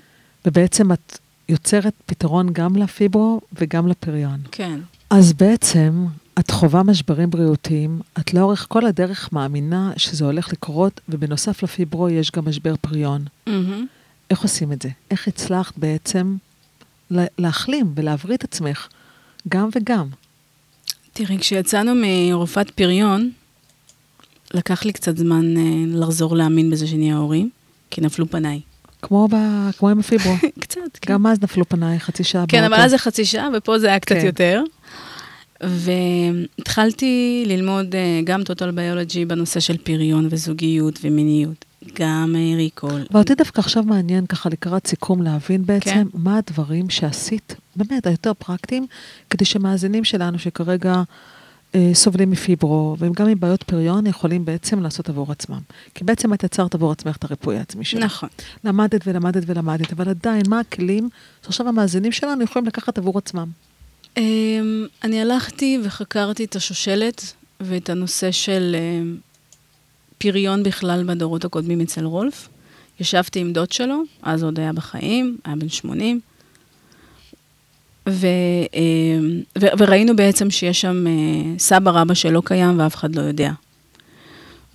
ובעצם 0.45 0.91
את 0.91 1.19
יוצרת 1.49 1.93
פתרון 2.05 2.53
גם 2.53 2.75
לפיברו 2.75 3.41
וגם 3.53 3.87
לפריון. 3.87 4.39
כן. 4.51 4.79
אז 5.09 5.33
בעצם 5.33 6.05
את 6.39 6.51
חווה 6.51 6.83
משברים 6.83 7.29
בריאותיים, 7.29 7.99
את 8.19 8.33
לאורך 8.33 8.65
כל 8.69 8.85
הדרך 8.85 9.33
מאמינה 9.33 9.91
שזה 9.97 10.25
הולך 10.25 10.53
לקרות, 10.53 11.01
ובנוסף 11.09 11.63
לפיברו 11.63 12.09
יש 12.09 12.31
גם 12.31 12.47
משבר 12.49 12.75
פריון. 12.81 13.25
מהמם. 13.47 13.85
איך 14.29 14.41
עושים 14.41 14.71
את 14.71 14.81
זה? 14.81 14.89
איך 15.11 15.27
הצלחת 15.27 15.77
בעצם 15.77 16.35
לה- 17.11 17.25
להחלים 17.37 17.91
ולהבריא 17.95 18.35
את 18.35 18.43
עצמך, 18.43 18.87
גם 19.47 19.69
וגם? 19.75 20.07
תראי, 21.13 21.37
כשיצאנו 21.39 21.91
מרופאת 21.95 22.69
פריון, 22.69 23.31
לקח 24.53 24.85
לי 24.85 24.93
קצת 24.93 25.17
זמן 25.17 25.57
אה, 25.57 25.63
לחזור 25.87 26.35
להאמין 26.35 26.69
בזה 26.69 26.87
שנהיה 26.87 27.17
הורים, 27.17 27.49
כי 27.91 28.01
נפלו 28.01 28.29
פניי. 28.29 28.61
כמו, 29.01 29.27
ב, 29.31 29.35
כמו 29.77 29.89
עם 29.89 29.99
הפיברו. 29.99 30.33
קצת, 30.59 30.79
כן. 31.01 31.13
גם 31.13 31.27
אז 31.27 31.37
נפלו 31.41 31.69
פניי 31.69 31.99
חצי 31.99 32.23
שעה 32.23 32.45
כן, 32.47 32.61
באוטו. 32.61 32.75
אבל 32.75 32.83
אז 32.83 32.91
זה 32.91 32.97
חצי 32.97 33.25
שעה, 33.25 33.49
ופה 33.57 33.79
זה 33.79 33.87
היה 33.87 33.99
קצת 33.99 34.15
כן. 34.15 34.25
יותר. 34.25 34.63
והתחלתי 35.61 37.43
ללמוד 37.47 37.95
אה, 37.95 38.21
גם 38.23 38.43
טוטל 38.43 38.71
ביולוגי 38.71 39.25
בנושא 39.25 39.59
של 39.59 39.77
פריון 39.77 40.27
וזוגיות 40.29 40.99
ומיניות, 41.01 41.65
גם 41.93 42.35
אה, 42.37 42.55
ריקול. 42.55 43.05
ואותי 43.11 43.35
דווקא 43.35 43.59
עכשיו 43.59 43.83
מעניין 43.83 44.25
ככה 44.25 44.49
לקראת 44.49 44.87
סיכום 44.87 45.21
להבין 45.21 45.65
בעצם 45.65 45.91
כן. 45.91 46.07
מה 46.13 46.37
הדברים 46.37 46.89
שעשית, 46.89 47.55
באמת, 47.75 48.07
היותר 48.07 48.33
פרקטיים, 48.33 48.87
כדי 49.29 49.45
שמאזינים 49.45 50.03
שלנו 50.03 50.39
שכרגע 50.39 51.03
סובלים 51.93 52.31
מפיברו, 52.31 52.95
והם 52.99 53.13
גם 53.13 53.27
עם 53.27 53.39
בעיות 53.39 53.63
פריון, 53.63 54.07
יכולים 54.07 54.45
בעצם 54.45 54.83
לעשות 54.83 55.09
עבור 55.09 55.31
עצמם. 55.31 55.59
כי 55.95 56.03
בעצם 56.03 56.33
את 56.33 56.43
יצרת 56.43 56.75
עבור 56.75 56.91
עצמך 56.91 57.17
את 57.17 57.23
הריפוי 57.23 57.57
העצמי 57.57 57.85
שלך. 57.85 58.03
נכון. 58.03 58.29
למדת 58.63 59.01
ולמדת 59.07 59.43
ולמדת, 59.45 59.91
אבל 59.91 60.09
עדיין, 60.09 60.41
מה 60.47 60.59
הכלים 60.59 61.09
שעכשיו 61.43 61.67
המאזינים 61.67 62.11
שלנו 62.11 62.43
יכולים 62.43 62.65
לקחת 62.65 62.97
עבור 62.97 63.17
עצמם? 63.17 63.47
אמ, 64.17 64.85
אני 65.03 65.21
הלכתי 65.21 65.79
וחקרתי 65.83 66.43
את 66.43 66.55
השושלת 66.55 67.33
ואת 67.59 67.89
הנושא 67.89 68.31
של 68.31 68.75
אמ, 68.79 69.17
פריון 70.17 70.63
בכלל 70.63 71.03
בדורות 71.03 71.45
הקודמים 71.45 71.81
אצל 71.81 72.05
רולף. 72.05 72.49
ישבתי 72.99 73.39
עם 73.39 73.53
דוד 73.53 73.71
שלו, 73.71 74.03
אז 74.23 74.43
עוד 74.43 74.59
היה 74.59 74.73
בחיים, 74.73 75.37
היה 75.45 75.55
בן 75.55 75.69
80. 75.69 76.19
ו, 78.11 78.27
אמ, 78.73 79.41
ו, 79.59 79.65
וראינו 79.77 80.15
בעצם 80.15 80.51
שיש 80.51 80.81
שם 80.81 81.07
אה, 81.07 81.59
סבא 81.59 81.91
רבא 81.91 82.13
שלא 82.13 82.41
קיים 82.45 82.79
ואף 82.79 82.95
אחד 82.95 83.15
לא 83.15 83.21
יודע. 83.21 83.51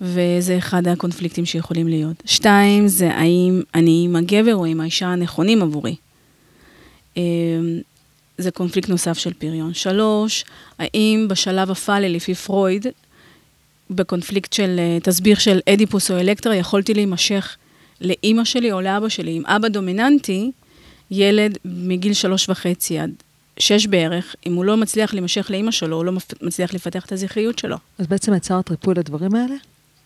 וזה 0.01 0.57
אחד 0.57 0.87
הקונפליקטים 0.87 1.45
שיכולים 1.45 1.87
להיות. 1.87 2.23
שתיים, 2.25 2.87
זה 2.87 3.11
האם 3.13 3.61
אני 3.75 4.01
עם 4.05 4.15
הגבר 4.15 4.55
או 4.55 4.65
עם 4.65 4.81
האישה 4.81 5.07
הנכונים 5.07 5.61
עבורי. 5.61 5.95
אמ, 7.17 7.21
זה 8.37 8.51
קונפליקט 8.51 8.89
נוסף 8.89 9.17
של 9.17 9.33
פריון. 9.33 9.73
שלוש, 9.73 10.45
האם 10.79 11.25
בשלב 11.29 11.71
הפאלי, 11.71 12.09
לפי 12.09 12.35
פרויד, 12.35 12.87
בקונפליקט 13.89 14.53
של 14.53 14.75
אה, 14.79 14.97
תסביר 15.03 15.37
של 15.37 15.59
אדיפוס 15.69 16.11
או 16.11 16.17
אלקטרה, 16.17 16.55
יכולתי 16.55 16.93
להימשך 16.93 17.57
לאימא 18.01 18.43
שלי 18.43 18.71
או 18.71 18.81
לאבא 18.81 19.09
שלי, 19.09 19.35
עם 19.35 19.45
אבא 19.45 19.67
דומיננטי, 19.67 20.51
ילד 21.11 21.57
מגיל 21.65 22.13
שלוש 22.13 22.49
וחצי 22.49 22.99
עד 22.99 23.11
שש 23.59 23.87
בערך, 23.87 24.35
אם 24.45 24.53
הוא 24.53 24.65
לא 24.65 24.77
מצליח 24.77 25.13
להימשך 25.13 25.47
לאימא 25.49 25.71
שלו, 25.71 25.97
הוא 25.97 26.05
לא 26.05 26.11
מצליח 26.41 26.73
לפתח 26.73 27.05
את 27.05 27.11
הזכריות 27.11 27.59
שלו. 27.59 27.77
אז 27.99 28.07
בעצם 28.07 28.33
יצרת 28.33 28.71
ריפוי 28.71 28.93
לדברים 28.93 29.35
האלה? 29.35 29.55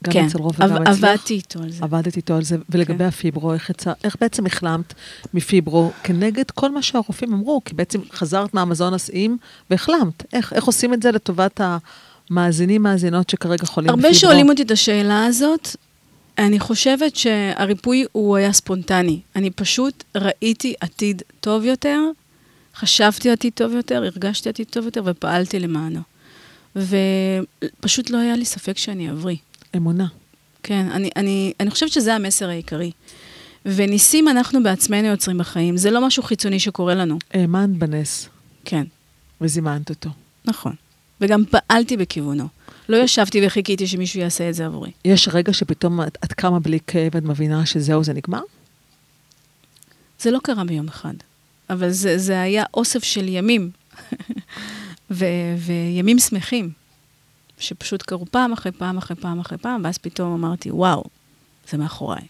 גם 0.03 0.13
כן, 0.13 0.25
אצל 0.25 0.37
רוב 0.37 0.55
וגם 0.55 0.75
אצלך? 0.75 0.87
עבדתי 0.87 1.33
איתו 1.33 1.63
על 1.63 1.71
זה. 1.71 1.83
עבדת 1.83 2.17
איתו 2.17 2.35
על 2.35 2.43
זה, 2.43 2.57
ולגבי 2.69 2.97
כן. 2.97 3.05
הפיברו, 3.05 3.53
איך, 3.53 3.69
יצא, 3.69 3.93
איך 4.03 4.15
בעצם 4.21 4.45
החלמת 4.45 4.93
מפיברו 5.33 5.91
כנגד 6.03 6.51
כל 6.51 6.71
מה 6.71 6.81
שהרופאים 6.81 7.33
אמרו? 7.33 7.61
כי 7.65 7.73
בעצם 7.73 7.99
חזרת 8.11 8.53
מהמזון 8.53 8.93
הסעים 8.93 9.37
והחלמת. 9.69 10.23
איך, 10.33 10.53
איך 10.53 10.63
עושים 10.63 10.93
את 10.93 11.01
זה 11.01 11.11
לטובת 11.11 11.61
המאזינים, 12.29 12.83
מאזינות 12.83 13.29
שכרגע 13.29 13.65
חולים 13.65 13.89
הרבה 13.89 14.01
בפיברו? 14.01 14.19
שואלים 14.19 14.49
אותי 14.49 14.61
את 14.61 14.71
השאלה 14.71 15.25
הזאת. 15.25 15.75
אני 16.39 16.59
חושבת 16.59 17.15
שהריפוי 17.15 18.05
הוא 18.11 18.37
היה 18.37 18.53
ספונטני. 18.53 19.19
אני 19.35 19.51
פשוט 19.51 20.03
ראיתי 20.15 20.73
עתיד 20.79 21.21
טוב 21.39 21.63
יותר, 21.63 21.99
חשבתי 22.75 23.29
עתיד 23.29 23.53
טוב 23.55 23.73
יותר, 23.73 23.95
הרגשתי 23.95 24.49
עתיד 24.49 24.67
טוב 24.69 24.85
יותר 24.85 25.01
ופעלתי 25.05 25.59
למענו. 25.59 25.99
ופשוט 26.75 28.09
לא 28.09 28.17
היה 28.17 28.35
לי 28.35 28.45
ספק 28.45 28.77
שאני 28.77 29.11
אבריא. 29.11 29.37
אמונה. 29.75 30.07
כן, 30.63 30.87
אני, 30.91 31.09
אני, 31.15 31.53
אני 31.59 31.71
חושבת 31.71 31.91
שזה 31.91 32.15
המסר 32.15 32.49
העיקרי. 32.49 32.91
וניסים 33.65 34.27
אנחנו 34.27 34.63
בעצמנו 34.63 35.07
יוצרים 35.07 35.37
בחיים, 35.37 35.77
זה 35.77 35.91
לא 35.91 36.07
משהו 36.07 36.23
חיצוני 36.23 36.59
שקורה 36.59 36.95
לנו. 36.95 37.17
האמנת 37.33 37.69
בנס 37.69 38.29
כן, 38.65 38.83
וזימנת 39.41 39.89
אותו. 39.89 40.09
נכון. 40.45 40.73
וגם 41.21 41.43
פעלתי 41.45 41.97
בכיוונו. 41.97 42.47
לא 42.89 42.97
ישבתי 42.97 43.45
וחיכיתי 43.45 43.87
שמישהו 43.87 44.19
יעשה 44.19 44.49
את 44.49 44.55
זה 44.55 44.65
עבורי. 44.65 44.91
יש 45.05 45.27
רגע 45.27 45.53
שפתאום 45.53 46.01
את, 46.01 46.17
את 46.23 46.33
קמה 46.33 46.59
בלי 46.59 46.79
כאב, 46.87 47.15
את 47.15 47.23
מבינה 47.23 47.65
שזהו, 47.65 48.03
זה 48.03 48.13
נגמר? 48.13 48.41
זה 50.19 50.31
לא 50.31 50.39
קרה 50.43 50.63
ביום 50.63 50.87
אחד, 50.87 51.13
אבל 51.69 51.89
זה, 51.89 52.17
זה 52.17 52.41
היה 52.41 52.63
אוסף 52.73 53.03
של 53.03 53.27
ימים, 53.27 53.71
ו, 55.11 55.25
וימים 55.57 56.19
שמחים, 56.19 56.71
שפשוט 57.59 58.01
קרו 58.01 58.25
פעם 58.25 58.53
אחרי 58.53 58.71
פעם 58.71 58.97
אחרי 58.97 59.15
פעם 59.15 59.39
אחרי 59.39 59.57
פעם, 59.57 59.81
ואז 59.83 59.97
פתאום 59.97 60.33
אמרתי, 60.33 60.71
וואו, 60.71 61.03
זה 61.69 61.77
מאחוריי. 61.77 62.27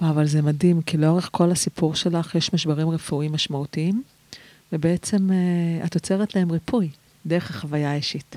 וואו, 0.00 0.10
אבל 0.10 0.26
זה 0.26 0.42
מדהים, 0.42 0.82
כי 0.82 0.96
לאורך 0.96 1.28
כל 1.32 1.50
הסיפור 1.50 1.94
שלך 1.94 2.34
יש 2.34 2.54
משברים 2.54 2.90
רפואיים 2.90 3.32
משמעותיים, 3.32 4.02
ובעצם 4.72 5.30
אה, 5.32 5.86
את 5.86 5.94
יוצרת 5.94 6.34
להם 6.34 6.52
ריפוי 6.52 6.88
דרך 7.26 7.50
החוויה 7.50 7.90
האישית. 7.90 8.36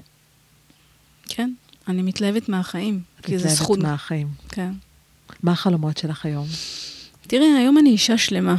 כן, 1.29 1.51
אני 1.87 2.01
מתלהבת 2.01 2.49
מהחיים, 2.49 2.99
את 3.19 3.25
כי 3.25 3.37
זה 3.37 3.43
מתלהבת 3.43 3.57
זכות. 3.57 3.79
מהחיים. 3.79 4.27
כן. 4.49 4.71
מה 5.43 5.51
החלומות 5.51 5.97
שלך 5.97 6.25
היום? 6.25 6.47
תראי, 7.21 7.45
היום 7.57 7.77
אני 7.77 7.89
אישה 7.89 8.17
שלמה. 8.17 8.55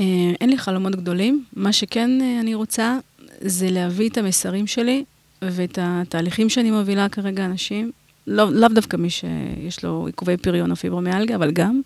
אה, 0.00 0.04
אין 0.40 0.50
לי 0.50 0.58
חלומות 0.58 0.96
גדולים. 0.96 1.44
מה 1.56 1.72
שכן 1.72 2.10
אה, 2.20 2.40
אני 2.40 2.54
רוצה 2.54 2.98
זה 3.40 3.70
להביא 3.70 4.08
את 4.08 4.18
המסרים 4.18 4.66
שלי 4.66 5.04
ואת 5.42 5.78
התהליכים 5.82 6.48
שאני 6.48 6.70
מובילה 6.70 7.08
כרגע 7.08 7.44
אנשים, 7.44 7.90
לא, 8.26 8.52
לאו 8.52 8.68
דווקא 8.68 8.96
מי 8.96 9.10
שיש 9.10 9.84
לו 9.84 10.06
עיכובי 10.06 10.36
פריון 10.36 10.70
או 10.70 10.76
פיברומיאלגיה, 10.76 11.36
אבל 11.36 11.50
גם 11.50 11.80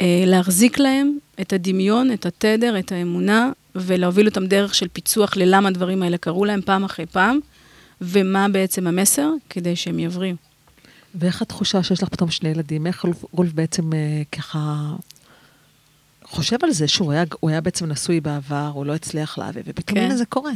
אה, 0.00 0.24
להחזיק 0.26 0.78
להם 0.78 1.18
את 1.40 1.52
הדמיון, 1.52 2.12
את 2.12 2.26
התדר, 2.26 2.78
את 2.78 2.92
האמונה, 2.92 3.50
ולהוביל 3.74 4.26
אותם 4.26 4.46
דרך 4.46 4.74
של 4.74 4.88
פיצוח 4.92 5.36
ללמה 5.36 5.68
הדברים 5.68 6.02
האלה 6.02 6.16
קרו 6.16 6.44
להם 6.44 6.60
פעם 6.60 6.84
אחרי 6.84 7.06
פעם, 7.06 7.38
ומה 8.02 8.48
בעצם 8.48 8.86
המסר 8.86 9.30
כדי 9.50 9.76
שהם 9.76 9.98
יבריאו. 9.98 10.36
ואיך 11.14 11.42
התחושה 11.42 11.82
שיש 11.82 12.02
לך 12.02 12.08
פתאום 12.08 12.30
שני 12.30 12.48
ילדים? 12.48 12.86
איך 12.86 13.04
רולף, 13.32 13.52
בעצם 13.52 13.92
אה, 13.92 14.22
ככה 14.32 14.92
חושב 16.24 16.56
על 16.62 16.72
זה 16.72 16.88
שהוא 16.88 17.12
היה, 17.12 17.24
הוא 17.40 17.50
היה 17.50 17.60
בעצם 17.60 17.86
נשוי 17.86 18.20
בעבר, 18.20 18.70
הוא 18.74 18.86
לא 18.86 18.94
הצליח 18.94 19.38
להביא, 19.38 19.62
ופתאום 19.66 19.98
כן. 19.98 20.04
הנה 20.04 20.16
זה 20.16 20.24
קורה. 20.24 20.52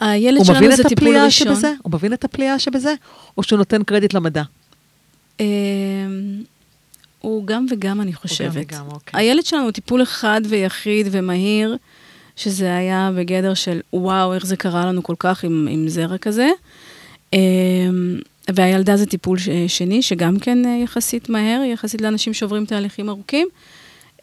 הילד 0.00 0.36
הוא 0.36 0.44
שלנו 0.44 0.76
זה 0.76 0.84
טיפול 0.84 1.16
ראשון. 1.16 1.54
שבזה? 1.54 1.72
הוא 1.82 1.92
מבין 1.92 2.12
את 2.12 2.24
הפליאה 2.24 2.58
שבזה? 2.58 2.94
או 3.36 3.42
שהוא 3.42 3.56
נותן 3.56 3.82
קרדיט 3.82 4.14
למדע? 4.14 4.42
אמ, 5.40 5.46
הוא 7.20 7.46
גם 7.46 7.66
וגם, 7.70 8.00
אני 8.00 8.12
חושבת. 8.12 8.50
וגם, 8.54 8.86
אוקיי. 8.90 9.20
הילד 9.20 9.44
שלנו 9.44 9.62
הוא 9.62 9.70
טיפול 9.70 10.02
אחד 10.02 10.40
ויחיד 10.48 11.06
ומהיר, 11.10 11.76
שזה 12.40 12.76
היה 12.76 13.10
בגדר 13.16 13.54
של 13.54 13.80
וואו, 13.92 14.34
איך 14.34 14.46
זה 14.46 14.56
קרה 14.56 14.86
לנו 14.86 15.02
כל 15.02 15.14
כך 15.18 15.44
עם, 15.44 15.68
עם 15.70 15.88
זרע 15.88 16.18
כזה. 16.18 16.48
אמ, 17.32 18.18
והילדה 18.50 18.96
זה 18.96 19.06
טיפול 19.06 19.38
שני, 19.68 20.02
שגם 20.02 20.38
כן 20.38 20.66
אה, 20.66 20.80
יחסית 20.84 21.28
מהר, 21.28 21.62
יחסית 21.72 22.00
לאנשים 22.00 22.34
שעוברים 22.34 22.66
תהליכים 22.66 23.08
ארוכים. 23.08 23.48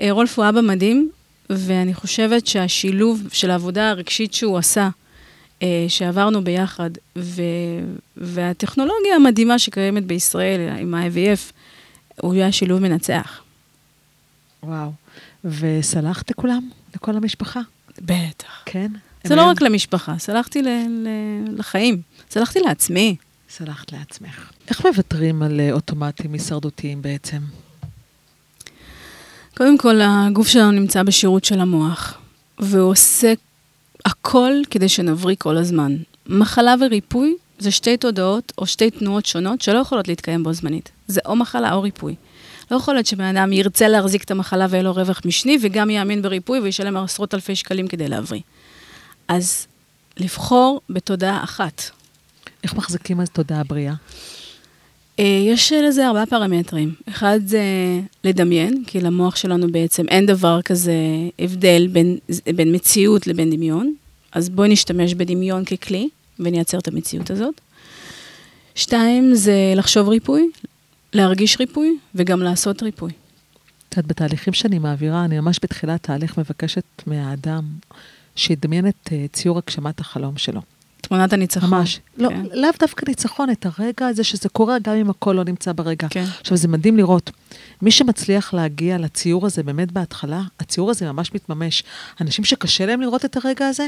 אה, 0.02 0.08
רולף 0.12 0.40
הוא 0.40 0.50
אבא 0.50 0.62
מדהים, 0.62 1.10
ואני 1.50 1.94
חושבת 1.94 2.48
שהשילוב 2.48 3.24
של 3.32 3.52
העבודה 3.52 3.90
הרגשית 3.90 4.34
שהוא 4.34 4.58
עשה, 4.58 4.90
אה, 5.64 5.86
שעברנו 5.88 6.44
ביחד, 6.44 6.90
ו- 7.16 7.44
והטכנולוגיה 8.18 9.16
המדהימה 9.16 9.60
שקיימת 9.60 10.06
בישראל 10.06 10.70
עם 10.80 10.94
ה-IVF, 10.94 11.52
הוא 12.22 12.34
היה 12.34 12.52
שילוב 12.52 12.80
מנצח. 12.80 13.42
וואו. 14.64 14.92
וסלחת 15.46 16.32
לכולם? 16.32 16.70
לכל 16.96 17.16
המשפחה? 17.18 17.62
בטח. 18.02 18.64
כן? 18.66 18.92
זה 19.24 19.36
לא 19.36 19.46
רק 19.46 19.62
למשפחה, 19.62 20.18
סלחתי 20.18 20.62
לחיים, 21.58 22.02
סלחתי 22.30 22.60
לעצמי. 22.60 23.16
סלחת 23.50 23.92
לעצמך. 23.92 24.52
איך 24.70 24.86
מוותרים 24.86 25.44
על 25.44 25.60
אה, 25.60 25.72
אוטומטים 25.72 26.34
הישרדותיים 26.34 27.02
בעצם? 27.02 27.38
קודם 29.58 29.78
כל, 29.78 30.00
הגוף 30.04 30.48
שלנו 30.48 30.72
נמצא 30.72 31.04
בשירות 31.04 31.46
של 31.46 31.60
המוח, 31.60 32.18
והוא 32.60 32.92
עושה 32.92 33.34
הכל 34.06 34.52
כדי 34.70 34.90
שנבריא 34.90 35.36
כל 35.40 35.58
הזמן. 35.58 35.98
מחלה 36.28 36.76
וריפוי 36.82 37.36
זה 37.60 37.72
שתי 37.72 37.98
תודעות 37.98 38.54
או 38.58 38.66
שתי 38.66 38.92
תנועות 38.92 39.26
שונות 39.26 39.62
שלא 39.62 39.78
יכולות 39.80 40.08
להתקיים 40.08 40.44
בו 40.44 40.54
זמנית. 40.54 40.92
זה 41.08 41.22
או 41.26 41.36
מחלה 41.36 41.74
או 41.74 41.82
ריפוי. 41.82 42.16
לא 42.72 42.78
יכול 42.78 42.94
להיות 42.94 43.06
שבן 43.06 43.38
אדם 43.38 43.54
ירצה 43.54 43.88
להחזיק 43.88 44.24
את 44.24 44.32
המחלה 44.32 44.66
ויהיה 44.70 44.84
לו 44.84 44.94
רווח 44.94 45.22
משני, 45.26 45.58
וגם 45.62 45.90
יאמין 45.90 46.22
בריפוי 46.22 46.60
וישלם 46.60 46.98
עשרות 46.98 47.34
אלפי 47.34 47.56
שקלים 47.56 47.88
כדי 47.88 48.08
להבריא. 48.08 48.42
אז 49.28 49.68
לבחור 50.18 50.82
בתודעה 50.90 51.44
אחת. 51.44 51.82
איך 52.64 52.74
מחזיקים 52.74 53.22
אז 53.22 53.30
תודעה 53.30 53.64
בריאה? 53.64 53.94
אה, 55.20 55.26
יש 55.26 55.72
לזה 55.72 56.08
ארבעה 56.08 56.26
פרמטרים. 56.26 56.94
אחד 57.10 57.40
זה 57.46 57.62
לדמיין, 58.24 58.84
כי 58.88 59.02
למוח 59.02 59.36
שלנו 59.36 59.72
בעצם 59.72 60.06
אין 60.08 60.26
דבר 60.26 60.62
כזה 60.62 60.94
הבדל 61.40 61.88
בין, 61.92 62.18
בין 62.56 62.76
מציאות 62.76 63.28
לבין 63.28 63.50
דמיון. 63.50 63.94
אז 64.32 64.50
בואי 64.50 64.70
נשתמש 64.70 65.14
בדמיון 65.14 65.66
ככלי 65.66 66.10
ונייצר 66.40 66.78
את 66.78 66.88
המציאות 66.88 67.30
הזאת. 67.30 67.62
שתיים 68.76 69.36
זה 69.36 69.74
לחשוב 69.76 70.10
ריפוי, 70.10 70.52
להרגיש 71.13 71.60
ריפוי 71.60 71.98
וגם 72.15 72.41
לעשות 72.41 72.84
ריפוי. 72.84 73.12
את 73.89 73.98
יודעת, 73.98 74.08
בתהליכים 74.08 74.54
שאני 74.54 74.80
מעבירה, 74.80 75.26
אני 75.26 75.39
ממש 75.39 75.60
בתחילת 75.63 76.04
תהליך 76.04 76.38
מבקשת 76.38 76.84
מהאדם 77.08 77.63
שידמיין 78.36 78.88
את 78.88 79.10
אה, 79.12 79.26
ציור 79.34 79.58
הגשמת 79.58 80.00
החלום 80.00 80.38
שלו. 80.38 80.62
תמונת 81.02 81.34
הניצחון. 81.34 81.70
ממש. 81.70 82.00
לא, 82.17 82.30
כן. 82.30 82.43
לאו 82.54 82.70
דווקא 82.80 83.06
ניצחון, 83.08 83.50
את 83.50 83.65
הרגע 83.65 84.08
הזה 84.08 84.24
שזה 84.24 84.50
קורה 84.50 84.80
גם 84.80 84.96
אם 84.96 85.10
הכל 85.10 85.34
לא 85.34 85.43
נמצא 85.43 85.72
ברגע. 85.74 86.08
כן. 86.10 86.26
עכשיו, 86.41 86.58
זה 86.58 86.67
מדהים 86.67 86.98
לראות. 86.98 87.32
מי 87.82 87.91
שמצליח 87.91 88.54
להגיע 88.54 88.98
לציור 88.98 89.46
הזה 89.46 89.63
באמת 89.63 89.91
בהתחלה, 89.91 90.41
הציור 90.60 90.91
הזה 90.91 91.12
ממש 91.12 91.34
מתממש. 91.34 91.84
אנשים 92.22 92.46
שקשה 92.46 92.86
להם 92.86 93.02
לראות 93.02 93.26
את 93.26 93.38
הרגע 93.38 93.67
הזה, 93.67 93.88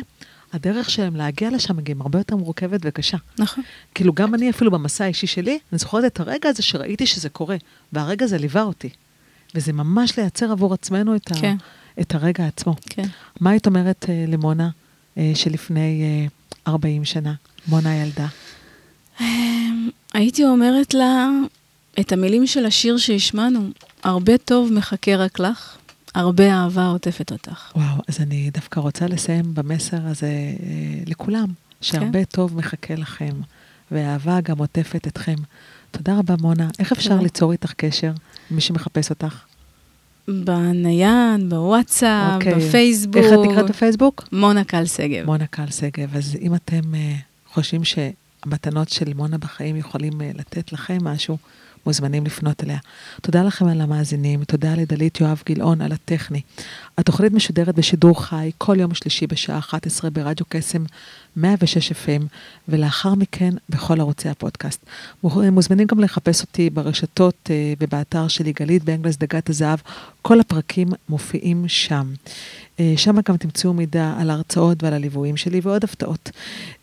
הדרך 0.54 0.90
שלהם 0.90 1.16
להגיע 1.16 1.50
לשם 1.50 1.82
גם 1.82 2.02
הרבה 2.02 2.20
יותר 2.20 2.36
מורכבת 2.36 2.80
וקשה. 2.84 3.18
נכון. 3.40 3.64
כאילו, 3.96 4.14
גם 4.14 4.36
אני 4.36 4.50
אפילו 4.50 4.72
במסע 4.72 5.04
האישי 5.04 5.28
שלי, 5.28 5.60
אני 5.72 5.80
זוכרת 5.80 6.06
את 6.06 6.20
הרגע 6.20 6.50
הזה 6.50 6.64
שראיתי 6.64 7.06
שזה 7.06 7.30
קורה, 7.30 7.56
והרגע 7.94 8.26
הזה 8.26 8.38
ליווה 8.38 8.64
אותי. 8.64 8.90
וזה 9.56 9.74
ממש 9.74 10.20
לייצר 10.20 10.52
עבור 10.52 10.74
עצמנו 10.74 11.16
את, 11.16 11.30
כן. 11.42 11.56
ה, 11.60 12.02
את 12.02 12.16
הרגע 12.16 12.48
עצמו. 12.48 12.76
כן. 12.90 13.08
מה 13.40 13.50
היית 13.50 13.68
אומרת 13.68 14.06
אה, 14.10 14.26
למונה 14.28 14.70
אה, 15.18 15.32
שלפני 15.36 16.02
אה, 16.04 16.72
40 16.74 17.06
שנה, 17.06 17.34
מונה 17.68 17.96
ילדה? 17.96 18.28
אמ, 19.22 19.90
הייתי 20.14 20.46
אומרת 20.46 20.94
לה 20.94 21.30
את 22.00 22.12
המילים 22.12 22.48
של 22.48 22.66
השיר 22.66 22.98
שהשמענו, 22.98 23.70
הרבה 24.04 24.38
טוב 24.38 24.74
מחכה 24.74 25.16
רק 25.16 25.40
לך, 25.40 25.78
הרבה 26.16 26.54
אהבה 26.54 26.86
עוטפת 26.86 27.32
אותך. 27.32 27.72
וואו, 27.76 28.02
אז 28.08 28.22
אני 28.22 28.50
דווקא 28.54 28.80
רוצה 28.80 29.08
לסיים 29.08 29.54
במסר 29.54 29.98
הזה 30.06 30.28
אה, 30.28 31.04
לכולם, 31.06 31.48
שהרבה 31.82 32.26
טוב 32.26 32.58
מחכה 32.58 32.96
לכם, 32.96 33.34
והאהבה 33.92 34.42
גם 34.42 34.58
עוטפת 34.58 35.08
אתכם. 35.08 35.36
תודה 35.92 36.18
רבה, 36.18 36.36
מונה. 36.42 36.70
איך 36.80 36.92
אפשר 36.92 37.10
תודה. 37.10 37.22
ליצור 37.22 37.52
איתך 37.52 37.74
קשר, 37.74 38.12
מי 38.52 38.62
שמחפש 38.62 39.10
אותך? 39.10 39.44
בנייד, 40.28 41.50
בוואטסאפ, 41.50 42.34
אוקיי. 42.34 42.56
בפייסבוק. 42.56 43.18
איך 43.18 43.34
את 43.34 43.40
נקראת 43.52 43.70
בפייסבוק? 43.70 44.28
מונה 44.32 44.64
קל 44.64 44.86
שגב. 44.86 45.26
מונה 45.26 45.48
קל 45.48 45.68
שגב. 45.72 46.16
אז 46.16 46.38
אם 46.42 46.56
אתם 46.56 46.80
uh, 46.80 47.54
חושבים 47.54 47.82
שהמתנות 47.84 48.90
של 48.90 49.14
מונה 49.14 49.38
בחיים 49.38 49.76
יכולים 49.76 50.14
uh, 50.14 50.38
לתת 50.38 50.74
לכם 50.74 50.98
משהו, 51.02 51.38
מוזמנים 51.86 52.26
לפנות 52.26 52.64
אליה. 52.64 52.78
תודה 53.22 53.44
לכם 53.44 53.68
על 53.68 53.82
המאזינים, 53.82 54.44
תודה 54.44 54.76
לדלית 54.76 55.20
יואב 55.22 55.42
גילאון 55.46 55.82
על 55.82 55.92
הטכני. 55.92 56.42
התוכנית 56.98 57.34
משודרת 57.34 57.76
בשידור 57.76 58.24
חי 58.24 58.52
כל 58.58 58.80
יום 58.80 58.94
שלישי 58.94 59.28
בשעה 59.28 59.58
11 59.58 60.10
ברדיו 60.10 60.46
קסם 60.50 60.84
106 61.36 61.92
FM, 61.92 62.24
ולאחר 62.68 63.16
מכן 63.16 63.50
בכל 63.70 64.00
ערוצי 64.00 64.30
הפודקאסט. 64.30 64.86
מוזמנים 65.24 65.88
גם 65.88 66.00
לחפש 66.00 66.42
אותי 66.42 66.70
ברשתות 66.70 67.50
אה, 67.50 67.74
ובאתר 67.80 68.28
שלי, 68.28 68.54
גלית 68.54 68.84
באנגלס 68.84 69.18
דגת 69.18 69.50
הזהב. 69.50 69.80
כל 70.22 70.40
הפרקים 70.40 70.88
מופיעים 71.10 71.68
שם. 71.68 72.14
אה, 72.80 72.94
שם 72.98 73.16
גם 73.26 73.38
תמצאו 73.38 73.74
מידע 73.74 74.14
על 74.20 74.30
ההרצאות 74.30 74.84
ועל 74.84 74.94
הליוויים 74.94 75.38
שלי 75.38 75.60
ועוד 75.64 75.84
הפתעות. 75.84 76.32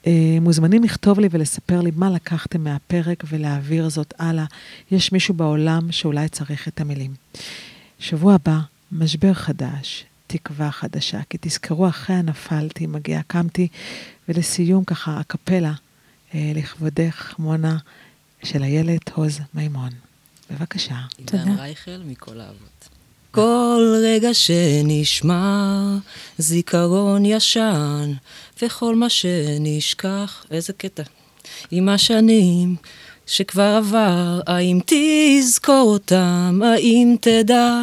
אה, 0.06 0.38
מוזמנים 0.40 0.84
לכתוב 0.84 1.20
לי 1.20 1.28
ולספר 1.30 1.80
לי 1.80 1.90
מה 1.96 2.10
לקחתם 2.10 2.64
מהפרק 2.64 3.24
ולהעביר 3.28 3.88
זאת 3.88 4.14
הלאה. 4.18 4.44
יש 4.90 5.12
מישהו 5.12 5.34
בעולם 5.34 5.92
שאולי 5.92 6.28
צריך 6.28 6.68
את 6.68 6.80
המילים. 6.80 7.14
שבוע 7.98 8.34
הבא, 8.34 8.58
משבר 8.92 9.34
חדש, 9.34 10.04
תקווה 10.26 10.70
חדשה, 10.70 11.20
כי 11.30 11.38
תזכרו, 11.40 11.88
אחרי 11.88 12.16
הנפלתי, 12.16 12.86
מגיע, 12.86 13.20
קמתי, 13.26 13.68
ולסיום 14.28 14.84
ככה, 14.84 15.18
הקפלה, 15.18 15.72
אה, 16.34 16.52
לכבודך, 16.54 17.34
מונה, 17.38 17.76
של 18.44 18.62
איילת 18.62 19.10
עוז 19.12 19.40
מימון. 19.54 19.90
בבקשה. 20.50 20.96
תודה. 21.24 21.42
עידן 21.42 21.58
רייכל 21.58 22.00
מכל 22.06 22.40
האבות. 22.40 22.75
כל 23.30 23.94
רגע 24.02 24.34
שנשמע 24.34 25.82
זיכרון 26.38 27.24
ישן, 27.24 28.12
וכל 28.62 28.94
מה 28.94 29.08
שנשכח, 29.08 30.44
איזה 30.50 30.72
קטע. 30.72 31.02
עם 31.70 31.88
השנים 31.88 32.76
שכבר 33.26 33.76
עבר, 33.76 34.40
האם 34.46 34.78
תזכור 34.86 35.92
אותם, 35.92 36.60
האם 36.64 37.16
תדע, 37.20 37.82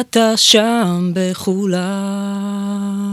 אתה 0.00 0.36
שם 0.36 1.10
בכולם. 1.14 3.05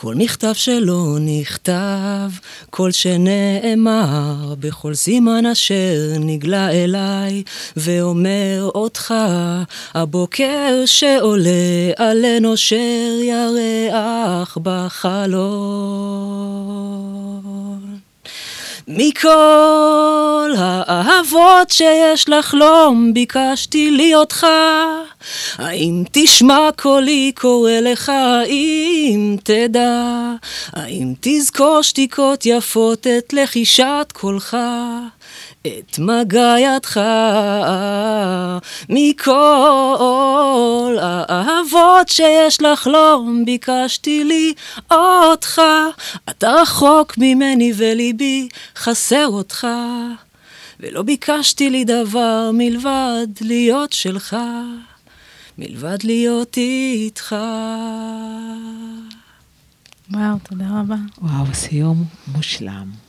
כל 0.00 0.14
מכתב 0.14 0.52
שלא 0.54 1.16
נכתב, 1.20 2.30
כל 2.70 2.90
שנאמר, 2.90 4.54
בכל 4.60 4.94
סימן 4.94 5.46
אשר 5.46 6.12
נגלה 6.20 6.70
אליי, 6.70 7.42
ואומר 7.76 8.70
אותך, 8.74 9.14
הבוקר 9.94 10.82
שעולה 10.86 11.90
עלינו 11.96 12.54
אשר 12.54 13.20
ירח 13.22 14.58
בחלון. 14.62 16.08
מכל 18.90 20.50
האהבות 20.58 21.70
שיש 21.70 22.28
לחלום 22.28 23.14
ביקשתי 23.14 23.90
לי 23.90 24.14
אותך 24.14 24.46
האם 25.58 26.02
תשמע 26.12 26.68
קולי 26.78 27.32
קורא 27.34 27.72
לך 27.72 28.12
אם 28.46 29.36
תדע? 29.42 30.32
האם 30.72 31.14
תזכור 31.20 31.82
שתיקות 31.82 32.46
יפות 32.46 33.06
את 33.06 33.32
לחישת 33.32 34.12
קולך 34.12 34.56
את 35.66 35.98
מגע 35.98 36.54
ידך 36.58 37.00
מכל 38.88 40.96
האהבות 41.00 42.08
שיש 42.08 42.62
לחלום 42.62 43.44
ביקשתי 43.44 44.24
לי 44.24 44.54
אותך 44.90 45.62
אתה 46.28 46.52
רחוק 46.52 47.18
ממני 47.18 47.72
וליבי 47.76 48.48
חסר 48.76 49.26
אותך 49.26 49.66
ולא 50.80 51.02
ביקשתי 51.02 51.70
לי 51.70 51.84
דבר 51.84 52.50
מלבד 52.52 53.26
להיות 53.40 53.92
שלך 53.92 54.36
מלבד 55.58 55.98
להיות 56.04 56.56
איתך 56.56 57.36
וואו, 60.12 60.38
תודה 60.48 60.64
רבה. 60.80 60.96
וואו, 61.18 61.54
סיום 61.54 62.04
מושלם. 62.28 63.07